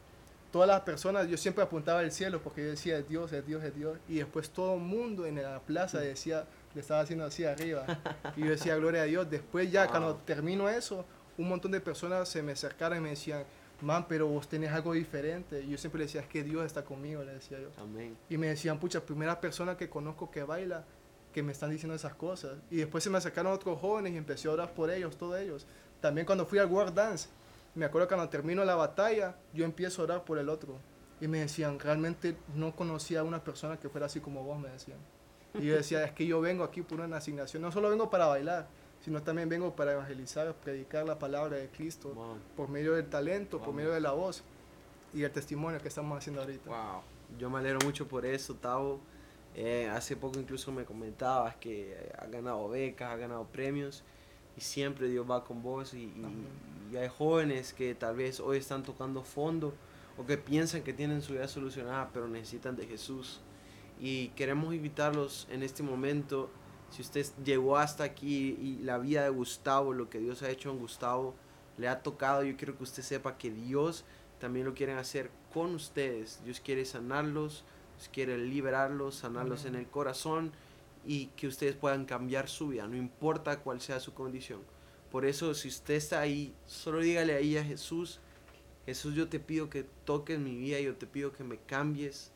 todas 0.51 0.67
las 0.69 0.81
personas, 0.81 1.27
yo 1.27 1.35
siempre 1.35 1.63
apuntaba 1.63 1.99
al 1.99 2.11
cielo 2.11 2.41
porque 2.41 2.63
yo 2.63 2.69
decía, 2.69 3.01
Dios, 3.01 3.33
es 3.33 3.45
Dios, 3.45 3.63
es 3.63 3.75
Dios. 3.75 3.97
Y 4.07 4.19
después 4.19 4.49
todo 4.49 4.75
el 4.75 4.81
mundo 4.81 5.25
en 5.25 5.43
la 5.43 5.59
plaza 5.59 5.99
decía, 5.99 6.45
le 6.73 6.79
estaba 6.79 7.01
haciendo 7.01 7.25
así 7.25 7.43
arriba. 7.43 7.85
Y 8.37 8.41
yo 8.41 8.51
decía, 8.51 8.77
gloria 8.77 9.01
a 9.01 9.05
Dios. 9.05 9.29
Después 9.29 9.69
ya, 9.69 9.87
cuando 9.87 10.15
termino 10.15 10.69
eso, 10.69 11.05
un 11.37 11.49
montón 11.49 11.71
de 11.71 11.81
personas 11.81 12.29
se 12.29 12.41
me 12.41 12.53
acercaron 12.53 12.97
y 12.97 13.01
me 13.01 13.09
decían, 13.09 13.43
man, 13.81 14.05
pero 14.07 14.27
vos 14.27 14.47
tenés 14.47 14.71
algo 14.71 14.93
diferente. 14.93 15.61
Y 15.61 15.69
yo 15.69 15.77
siempre 15.77 15.99
le 15.99 16.05
decía, 16.05 16.21
es 16.21 16.27
que 16.27 16.43
Dios 16.43 16.65
está 16.65 16.83
conmigo, 16.83 17.23
le 17.23 17.33
decía 17.33 17.59
yo. 17.59 17.69
Amén. 17.81 18.17
Y 18.29 18.37
me 18.37 18.47
decían, 18.47 18.79
pucha, 18.79 19.01
primera 19.01 19.39
persona 19.39 19.77
que 19.77 19.89
conozco 19.89 20.31
que 20.31 20.43
baila, 20.43 20.83
que 21.33 21.43
me 21.43 21.51
están 21.51 21.69
diciendo 21.69 21.95
esas 21.95 22.15
cosas. 22.15 22.57
Y 22.71 22.77
después 22.77 23.03
se 23.03 23.09
me 23.09 23.17
acercaron 23.17 23.51
otros 23.51 23.79
jóvenes 23.79 24.13
y 24.13 24.17
empecé 24.17 24.47
a 24.47 24.51
orar 24.51 24.73
por 24.73 24.89
ellos, 24.89 25.17
todos 25.17 25.39
ellos. 25.39 25.65
También 26.01 26.25
cuando 26.25 26.45
fui 26.45 26.59
al 26.59 26.67
World 26.67 26.93
Dance, 26.93 27.27
me 27.73 27.85
acuerdo 27.85 28.07
que 28.07 28.15
cuando 28.15 28.29
termino 28.29 28.63
la 28.63 28.75
batalla, 28.75 29.35
yo 29.53 29.65
empiezo 29.65 30.01
a 30.01 30.05
orar 30.05 30.23
por 30.23 30.37
el 30.37 30.49
otro. 30.49 30.77
Y 31.19 31.27
me 31.27 31.39
decían, 31.39 31.79
realmente 31.79 32.35
no 32.55 32.75
conocía 32.75 33.21
a 33.21 33.23
una 33.23 33.43
persona 33.43 33.77
que 33.77 33.89
fuera 33.89 34.05
así 34.05 34.19
como 34.19 34.43
vos, 34.43 34.59
me 34.59 34.69
decían. 34.69 34.97
Y 35.53 35.65
yo 35.65 35.75
decía, 35.75 36.03
es 36.03 36.11
que 36.11 36.25
yo 36.25 36.41
vengo 36.41 36.63
aquí 36.63 36.81
por 36.81 36.99
una 36.99 37.17
asignación, 37.17 37.61
no 37.61 37.71
solo 37.71 37.89
vengo 37.89 38.09
para 38.09 38.25
bailar, 38.27 38.67
sino 39.05 39.21
también 39.21 39.47
vengo 39.47 39.75
para 39.75 39.91
evangelizar, 39.91 40.51
predicar 40.55 41.05
la 41.05 41.19
palabra 41.19 41.57
de 41.57 41.69
Cristo 41.69 42.11
por 42.57 42.69
medio 42.69 42.95
del 42.95 43.05
talento, 43.05 43.61
por 43.61 43.71
medio 43.71 43.91
de 43.91 43.99
la 43.99 44.13
voz 44.13 44.41
y 45.13 45.21
el 45.21 45.31
testimonio 45.31 45.79
que 45.79 45.89
estamos 45.89 46.17
haciendo 46.17 46.41
ahorita. 46.41 46.67
Wow, 46.67 47.01
yo 47.37 47.51
me 47.51 47.59
alegro 47.59 47.77
mucho 47.85 48.07
por 48.07 48.25
eso, 48.25 48.55
Tavo. 48.55 48.99
Eh, 49.53 49.87
hace 49.93 50.15
poco 50.15 50.39
incluso 50.39 50.71
me 50.71 50.85
comentabas 50.85 51.55
que 51.57 52.11
has 52.17 52.31
ganado 52.31 52.67
becas, 52.67 53.13
has 53.13 53.19
ganado 53.19 53.45
premios 53.45 54.03
y 54.57 54.61
siempre 54.61 55.07
Dios 55.07 55.29
va 55.29 55.43
con 55.43 55.61
vos 55.61 55.93
y, 55.93 56.11
y, 56.91 56.97
hay 56.97 57.07
jóvenes 57.07 57.73
que 57.73 57.93
tal 57.93 58.15
vez 58.15 58.39
hoy 58.39 58.57
están 58.57 58.81
tocando 58.81 59.21
fondo 59.21 59.75
o 60.17 60.25
que 60.25 60.37
piensan 60.37 60.81
que 60.81 60.93
tienen 60.93 61.21
su 61.21 61.33
vida 61.33 61.47
solucionada 61.47 62.09
pero 62.11 62.27
necesitan 62.27 62.75
de 62.75 62.87
Jesús. 62.87 63.39
Y 63.99 64.29
queremos 64.29 64.73
invitarlos 64.73 65.47
en 65.51 65.61
este 65.61 65.83
momento 65.83 66.49
si 66.89 67.01
usted 67.01 67.25
llegó 67.43 67.77
hasta 67.77 68.03
aquí 68.03 68.57
y 68.61 68.79
la 68.83 68.97
vida 68.97 69.23
de 69.23 69.29
Gustavo 69.29 69.93
lo 69.93 70.09
que 70.09 70.19
Dios 70.19 70.41
ha 70.43 70.49
hecho 70.49 70.71
en 70.71 70.79
Gustavo 70.79 71.35
le 71.77 71.87
ha 71.87 72.01
tocado 72.03 72.43
yo 72.43 72.55
quiero 72.55 72.77
que 72.77 72.83
usted 72.83 73.03
sepa 73.03 73.37
que 73.37 73.51
Dios 73.51 74.05
también 74.39 74.65
lo 74.65 74.73
quiere 74.73 74.93
hacer 74.93 75.31
con 75.53 75.75
ustedes 75.75 76.41
Dios 76.43 76.59
quiere 76.59 76.85
sanarlos 76.85 77.63
Dios 77.97 78.09
quiere 78.11 78.37
liberarlos 78.37 79.15
sanarlos 79.15 79.65
en 79.65 79.75
el 79.75 79.87
corazón 79.87 80.51
y 81.05 81.27
que 81.27 81.47
ustedes 81.47 81.75
puedan 81.75 82.05
cambiar 82.05 82.49
su 82.49 82.69
vida, 82.69 82.87
no 82.87 82.97
importa 82.97 83.59
cuál 83.59 83.79
sea 83.79 83.99
su 83.99 84.13
condición. 84.13 84.61
Por 85.11 85.25
eso, 85.25 85.53
si 85.53 85.67
usted 85.67 85.93
está 85.93 86.19
ahí, 86.19 86.53
solo 86.65 86.99
dígale 86.99 87.35
ahí 87.35 87.57
a 87.57 87.63
Jesús, 87.63 88.19
Jesús, 88.85 89.15
yo 89.15 89.27
te 89.29 89.39
pido 89.39 89.69
que 89.69 89.83
toques 90.03 90.39
mi 90.39 90.55
vida, 90.55 90.79
yo 90.79 90.95
te 90.95 91.07
pido 91.07 91.31
que 91.31 91.43
me 91.43 91.57
cambies. 91.57 92.31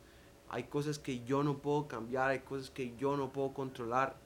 Hay 0.48 0.64
cosas 0.64 0.98
que 0.98 1.22
yo 1.24 1.44
no 1.44 1.58
puedo 1.58 1.86
cambiar, 1.86 2.30
hay 2.30 2.40
cosas 2.40 2.70
que 2.70 2.96
yo 2.96 3.16
no 3.16 3.32
puedo 3.32 3.52
controlar, 3.52 4.16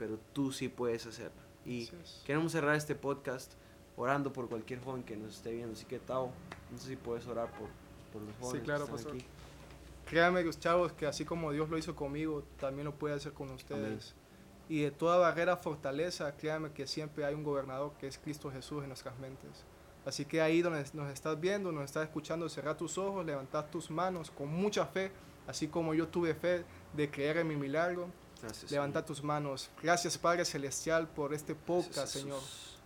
pero 0.00 0.18
tú 0.32 0.50
sí 0.50 0.70
puedes 0.70 1.04
hacerlo. 1.04 1.42
Y 1.66 1.90
queremos 2.24 2.52
cerrar 2.52 2.74
este 2.74 2.94
podcast 2.94 3.52
orando 3.98 4.32
por 4.32 4.48
cualquier 4.48 4.82
joven 4.82 5.02
que 5.02 5.14
nos 5.14 5.36
esté 5.36 5.52
viendo. 5.52 5.74
Así 5.74 5.84
que, 5.84 5.98
Tao, 5.98 6.32
no 6.72 6.78
sé 6.78 6.88
si 6.88 6.96
puedes 6.96 7.26
orar 7.26 7.50
por, 7.50 7.68
por 8.10 8.22
los 8.22 8.34
jóvenes 8.40 8.62
sí, 8.62 8.64
claro, 8.64 8.86
que 8.86 8.96
están 8.96 9.12
aquí. 9.12 9.26
Créanme, 10.06 10.50
chavos, 10.58 10.92
que 10.92 11.06
así 11.06 11.26
como 11.26 11.52
Dios 11.52 11.68
lo 11.68 11.76
hizo 11.76 11.94
conmigo, 11.94 12.42
también 12.58 12.86
lo 12.86 12.94
puede 12.94 13.14
hacer 13.14 13.34
con 13.34 13.50
ustedes. 13.50 14.14
Y 14.70 14.80
de 14.80 14.90
toda 14.90 15.18
barrera, 15.18 15.58
fortaleza, 15.58 16.34
créanme 16.34 16.72
que 16.72 16.86
siempre 16.86 17.26
hay 17.26 17.34
un 17.34 17.44
gobernador 17.44 17.92
que 18.00 18.06
es 18.06 18.16
Cristo 18.16 18.50
Jesús 18.50 18.82
en 18.82 18.88
nuestras 18.88 19.18
mentes. 19.18 19.66
Así 20.06 20.24
que 20.24 20.40
ahí 20.40 20.62
donde 20.62 20.82
nos 20.94 21.12
estás 21.12 21.38
viendo, 21.38 21.72
nos 21.72 21.84
estás 21.84 22.04
escuchando, 22.04 22.48
cerrar 22.48 22.78
tus 22.78 22.96
ojos, 22.96 23.26
levantar 23.26 23.70
tus 23.70 23.90
manos 23.90 24.30
con 24.30 24.48
mucha 24.48 24.86
fe, 24.86 25.12
así 25.46 25.68
como 25.68 25.92
yo 25.92 26.08
tuve 26.08 26.34
fe 26.34 26.64
de 26.94 27.10
creer 27.10 27.36
en 27.36 27.48
mi 27.48 27.56
milagro. 27.56 28.08
Gracias. 28.42 28.70
Levanta 28.70 29.04
tus 29.04 29.22
manos. 29.22 29.70
Gracias 29.82 30.16
Padre 30.18 30.44
Celestial 30.44 31.08
por 31.08 31.34
este 31.34 31.54
podcast, 31.54 31.96
Gracias, 31.96 32.22
Señor. 32.22 32.40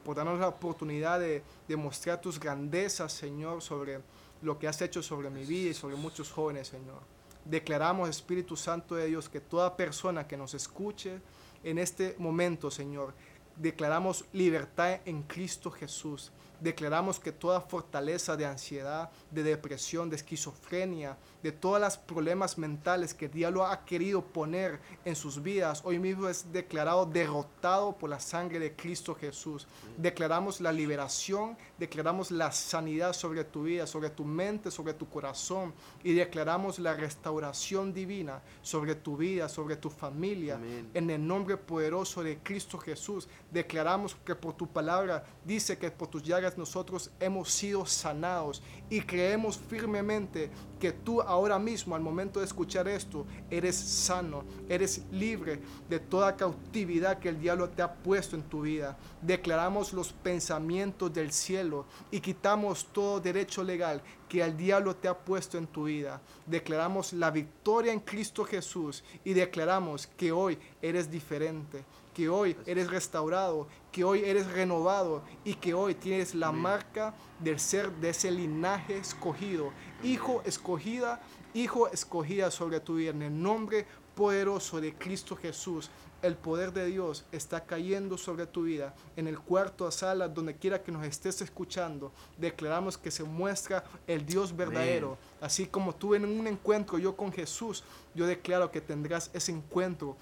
Por 0.04 0.16
darnos 0.16 0.38
la 0.38 0.48
oportunidad 0.48 1.18
de, 1.20 1.42
de 1.66 1.76
mostrar 1.76 2.20
tus 2.20 2.38
grandezas, 2.38 3.12
Señor, 3.12 3.62
sobre 3.62 4.00
lo 4.42 4.58
que 4.58 4.68
has 4.68 4.80
hecho 4.82 5.02
sobre 5.02 5.30
mi 5.30 5.44
vida 5.44 5.70
y 5.70 5.74
sobre 5.74 5.96
muchos 5.96 6.30
jóvenes, 6.30 6.68
Señor. 6.68 7.00
Declaramos, 7.44 8.08
Espíritu 8.08 8.56
Santo 8.56 8.94
de 8.94 9.06
Dios, 9.06 9.28
que 9.28 9.40
toda 9.40 9.76
persona 9.76 10.26
que 10.26 10.36
nos 10.36 10.54
escuche 10.54 11.20
en 11.62 11.78
este 11.78 12.14
momento, 12.18 12.70
Señor, 12.70 13.14
declaramos 13.56 14.24
libertad 14.32 15.00
en 15.04 15.22
Cristo 15.22 15.70
Jesús. 15.70 16.30
Declaramos 16.64 17.20
que 17.20 17.30
toda 17.30 17.60
fortaleza 17.60 18.38
de 18.38 18.46
ansiedad, 18.46 19.10
de 19.30 19.42
depresión, 19.42 20.08
de 20.08 20.16
esquizofrenia, 20.16 21.18
de 21.42 21.52
todos 21.52 21.78
los 21.78 21.98
problemas 21.98 22.56
mentales 22.56 23.12
que 23.12 23.26
el 23.26 23.32
diablo 23.32 23.66
ha 23.66 23.84
querido 23.84 24.22
poner 24.22 24.80
en 25.04 25.14
sus 25.14 25.42
vidas, 25.42 25.82
hoy 25.84 25.98
mismo 25.98 26.26
es 26.26 26.50
declarado 26.54 27.04
derrotado 27.04 27.94
por 27.94 28.08
la 28.08 28.18
sangre 28.18 28.58
de 28.58 28.74
Cristo 28.74 29.14
Jesús. 29.14 29.66
Declaramos 29.98 30.62
la 30.62 30.72
liberación, 30.72 31.58
declaramos 31.78 32.30
la 32.30 32.50
sanidad 32.50 33.12
sobre 33.12 33.44
tu 33.44 33.64
vida, 33.64 33.86
sobre 33.86 34.08
tu 34.08 34.24
mente, 34.24 34.70
sobre 34.70 34.94
tu 34.94 35.06
corazón 35.06 35.74
y 36.02 36.14
declaramos 36.14 36.78
la 36.78 36.94
restauración 36.94 37.92
divina 37.92 38.40
sobre 38.62 38.94
tu 38.94 39.18
vida, 39.18 39.50
sobre 39.50 39.76
tu 39.76 39.90
familia. 39.90 40.54
Amén. 40.54 40.90
En 40.94 41.10
el 41.10 41.26
nombre 41.26 41.58
poderoso 41.58 42.22
de 42.22 42.38
Cristo 42.38 42.78
Jesús, 42.78 43.28
declaramos 43.50 44.16
que 44.24 44.34
por 44.34 44.56
tu 44.56 44.66
palabra 44.66 45.26
dice 45.44 45.76
que 45.76 45.90
por 45.90 46.08
tus 46.08 46.22
llagas 46.22 46.53
nosotros 46.56 47.10
hemos 47.20 47.50
sido 47.50 47.86
sanados 47.86 48.62
y 48.90 49.00
creemos 49.00 49.58
firmemente 49.58 50.50
que 50.78 50.92
tú 50.92 51.20
ahora 51.22 51.58
mismo, 51.58 51.94
al 51.94 52.02
momento 52.02 52.40
de 52.40 52.46
escuchar 52.46 52.86
esto, 52.88 53.26
eres 53.50 53.74
sano, 53.74 54.44
eres 54.68 55.02
libre 55.10 55.60
de 55.88 55.98
toda 55.98 56.36
cautividad 56.36 57.18
que 57.18 57.30
el 57.30 57.40
diablo 57.40 57.70
te 57.70 57.82
ha 57.82 57.92
puesto 57.92 58.36
en 58.36 58.42
tu 58.42 58.62
vida. 58.62 58.96
Declaramos 59.22 59.92
los 59.92 60.12
pensamientos 60.12 61.12
del 61.12 61.32
cielo 61.32 61.86
y 62.10 62.20
quitamos 62.20 62.86
todo 62.92 63.20
derecho 63.20 63.64
legal 63.64 64.02
que 64.28 64.42
el 64.42 64.56
diablo 64.56 64.94
te 64.96 65.08
ha 65.08 65.16
puesto 65.16 65.56
en 65.56 65.66
tu 65.66 65.84
vida. 65.84 66.20
Declaramos 66.46 67.12
la 67.12 67.30
victoria 67.30 67.92
en 67.92 68.00
Cristo 68.00 68.44
Jesús 68.44 69.02
y 69.24 69.32
declaramos 69.32 70.06
que 70.06 70.32
hoy 70.32 70.58
eres 70.82 71.10
diferente, 71.10 71.84
que 72.14 72.28
hoy 72.28 72.56
eres 72.64 72.88
restaurado, 72.88 73.66
que 73.92 74.04
hoy 74.04 74.22
eres 74.24 74.46
renovado 74.46 75.22
y 75.44 75.54
que 75.54 75.74
hoy 75.74 75.94
tienes 75.94 76.34
la 76.34 76.52
marca 76.52 77.12
del 77.40 77.58
ser 77.58 77.90
de 77.96 78.10
ese 78.10 78.30
linaje 78.30 78.96
escogido, 78.96 79.72
hijo 80.02 80.40
escogida, 80.46 81.20
hijo 81.52 81.88
escogida 81.88 82.50
sobre 82.50 82.80
tu 82.80 82.94
vida 82.96 83.10
en 83.10 83.22
el 83.22 83.42
nombre 83.42 83.86
poderoso 84.14 84.80
de 84.80 84.94
Cristo 84.94 85.36
Jesús. 85.36 85.90
El 86.22 86.36
poder 86.36 86.72
de 86.72 86.86
Dios 86.86 87.26
está 87.32 87.66
cayendo 87.66 88.16
sobre 88.16 88.46
tu 88.46 88.62
vida. 88.62 88.94
En 89.14 89.26
el 89.26 89.38
cuarto 89.38 89.90
sala, 89.90 90.26
donde 90.26 90.56
quiera 90.56 90.82
que 90.82 90.90
nos 90.90 91.04
estés 91.04 91.42
escuchando, 91.42 92.12
declaramos 92.38 92.96
que 92.96 93.10
se 93.10 93.24
muestra 93.24 93.84
el 94.06 94.24
Dios 94.24 94.56
verdadero. 94.56 95.18
Así 95.38 95.66
como 95.66 95.94
tú 95.94 96.14
en 96.14 96.24
un 96.24 96.46
encuentro 96.46 96.96
yo 96.96 97.14
con 97.14 97.30
Jesús, 97.30 97.84
yo 98.14 98.26
declaro 98.26 98.70
que 98.70 98.80
tendrás 98.80 99.30
ese 99.34 99.52
encuentro 99.52 100.16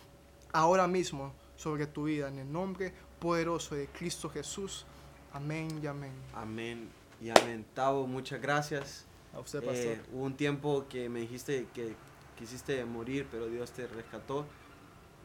ahora 0.53 0.89
mismo 0.89 1.33
sobre 1.63 1.87
tu 1.87 2.05
vida. 2.05 2.29
En 2.29 2.39
el 2.39 2.51
nombre 2.51 2.93
poderoso 3.21 3.77
de 3.77 3.87
Cristo 3.87 4.29
Jesús. 4.29 4.85
Amén 5.33 5.69
y 5.83 5.87
amén. 5.87 6.13
Amén 6.35 6.89
y 7.21 7.31
amén. 7.31 7.65
Tavo, 7.75 8.07
muchas 8.07 8.43
gracias. 8.43 9.07
A 9.33 9.39
usted, 9.39 9.65
pastor. 9.65 9.93
Eh, 9.93 10.01
hubo 10.13 10.25
un 10.25 10.37
tiempo 10.37 10.87
que 10.89 11.09
me 11.09 11.21
dijiste 11.21 11.67
que 11.73 11.95
quisiste 12.37 12.85
morir, 12.85 13.29
pero 13.31 13.47
Dios 13.47 13.71
te 13.71 13.87
rescató. 13.87 14.45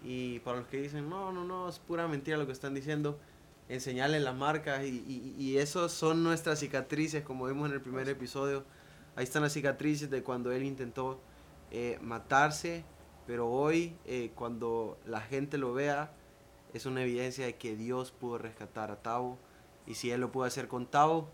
Y 0.03 0.39
para 0.39 0.59
los 0.59 0.67
que 0.67 0.79
dicen, 0.79 1.09
no, 1.09 1.31
no, 1.31 1.43
no, 1.43 1.67
es 1.67 1.79
pura 1.79 2.07
mentira 2.07 2.37
lo 2.37 2.45
que 2.45 2.51
están 2.51 2.75
diciendo, 2.75 3.19
enseñarles 3.67 4.21
las 4.21 4.35
marcas. 4.35 4.85
Y, 4.85 5.03
y, 5.07 5.35
y 5.43 5.57
esos 5.57 5.91
son 5.91 6.23
nuestras 6.23 6.59
cicatrices, 6.59 7.23
como 7.23 7.47
vimos 7.47 7.67
en 7.67 7.73
el 7.73 7.81
primer 7.81 8.07
episodio. 8.07 8.63
Ahí 9.15 9.23
están 9.23 9.41
las 9.41 9.53
cicatrices 9.53 10.11
de 10.11 10.21
cuando 10.21 10.51
él 10.51 10.63
intentó 10.63 11.19
eh, 11.71 11.97
matarse. 12.01 12.85
Pero 13.25 13.49
hoy, 13.49 13.97
eh, 14.05 14.31
cuando 14.35 14.97
la 15.05 15.19
gente 15.19 15.57
lo 15.57 15.73
vea, 15.73 16.13
es 16.73 16.85
una 16.85 17.03
evidencia 17.03 17.45
de 17.45 17.55
que 17.55 17.75
Dios 17.75 18.11
pudo 18.11 18.37
rescatar 18.37 18.91
a 18.91 18.97
Tavo. 19.01 19.37
Y 19.85 19.95
si 19.95 20.11
él 20.11 20.21
lo 20.21 20.31
pudo 20.31 20.45
hacer 20.45 20.67
con 20.67 20.85
Tavo, 20.85 21.29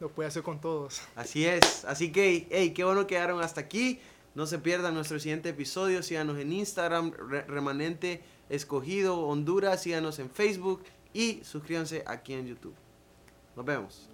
Lo 0.00 0.10
puede 0.10 0.28
hacer 0.28 0.42
con 0.42 0.60
todos. 0.60 1.00
Así 1.14 1.46
es. 1.46 1.84
Así 1.86 2.12
que, 2.12 2.46
hey, 2.50 2.72
qué 2.74 2.84
bueno 2.84 3.02
que 3.06 3.14
quedaron 3.14 3.40
hasta 3.42 3.60
aquí. 3.62 3.98
No 4.34 4.44
se 4.46 4.58
pierdan 4.58 4.92
nuestro 4.94 5.18
siguiente 5.18 5.48
episodio. 5.48 6.02
Síganos 6.02 6.38
en 6.38 6.52
Instagram, 6.52 7.12
Re- 7.12 7.46
Remanente 7.46 8.22
Escogido 8.50 9.20
Honduras. 9.20 9.82
Síganos 9.82 10.18
en 10.18 10.28
Facebook 10.28 10.82
y 11.14 11.40
suscríbanse 11.44 12.04
aquí 12.06 12.34
en 12.34 12.46
YouTube. 12.46 12.74
Nos 13.56 13.64
vemos. 13.64 14.10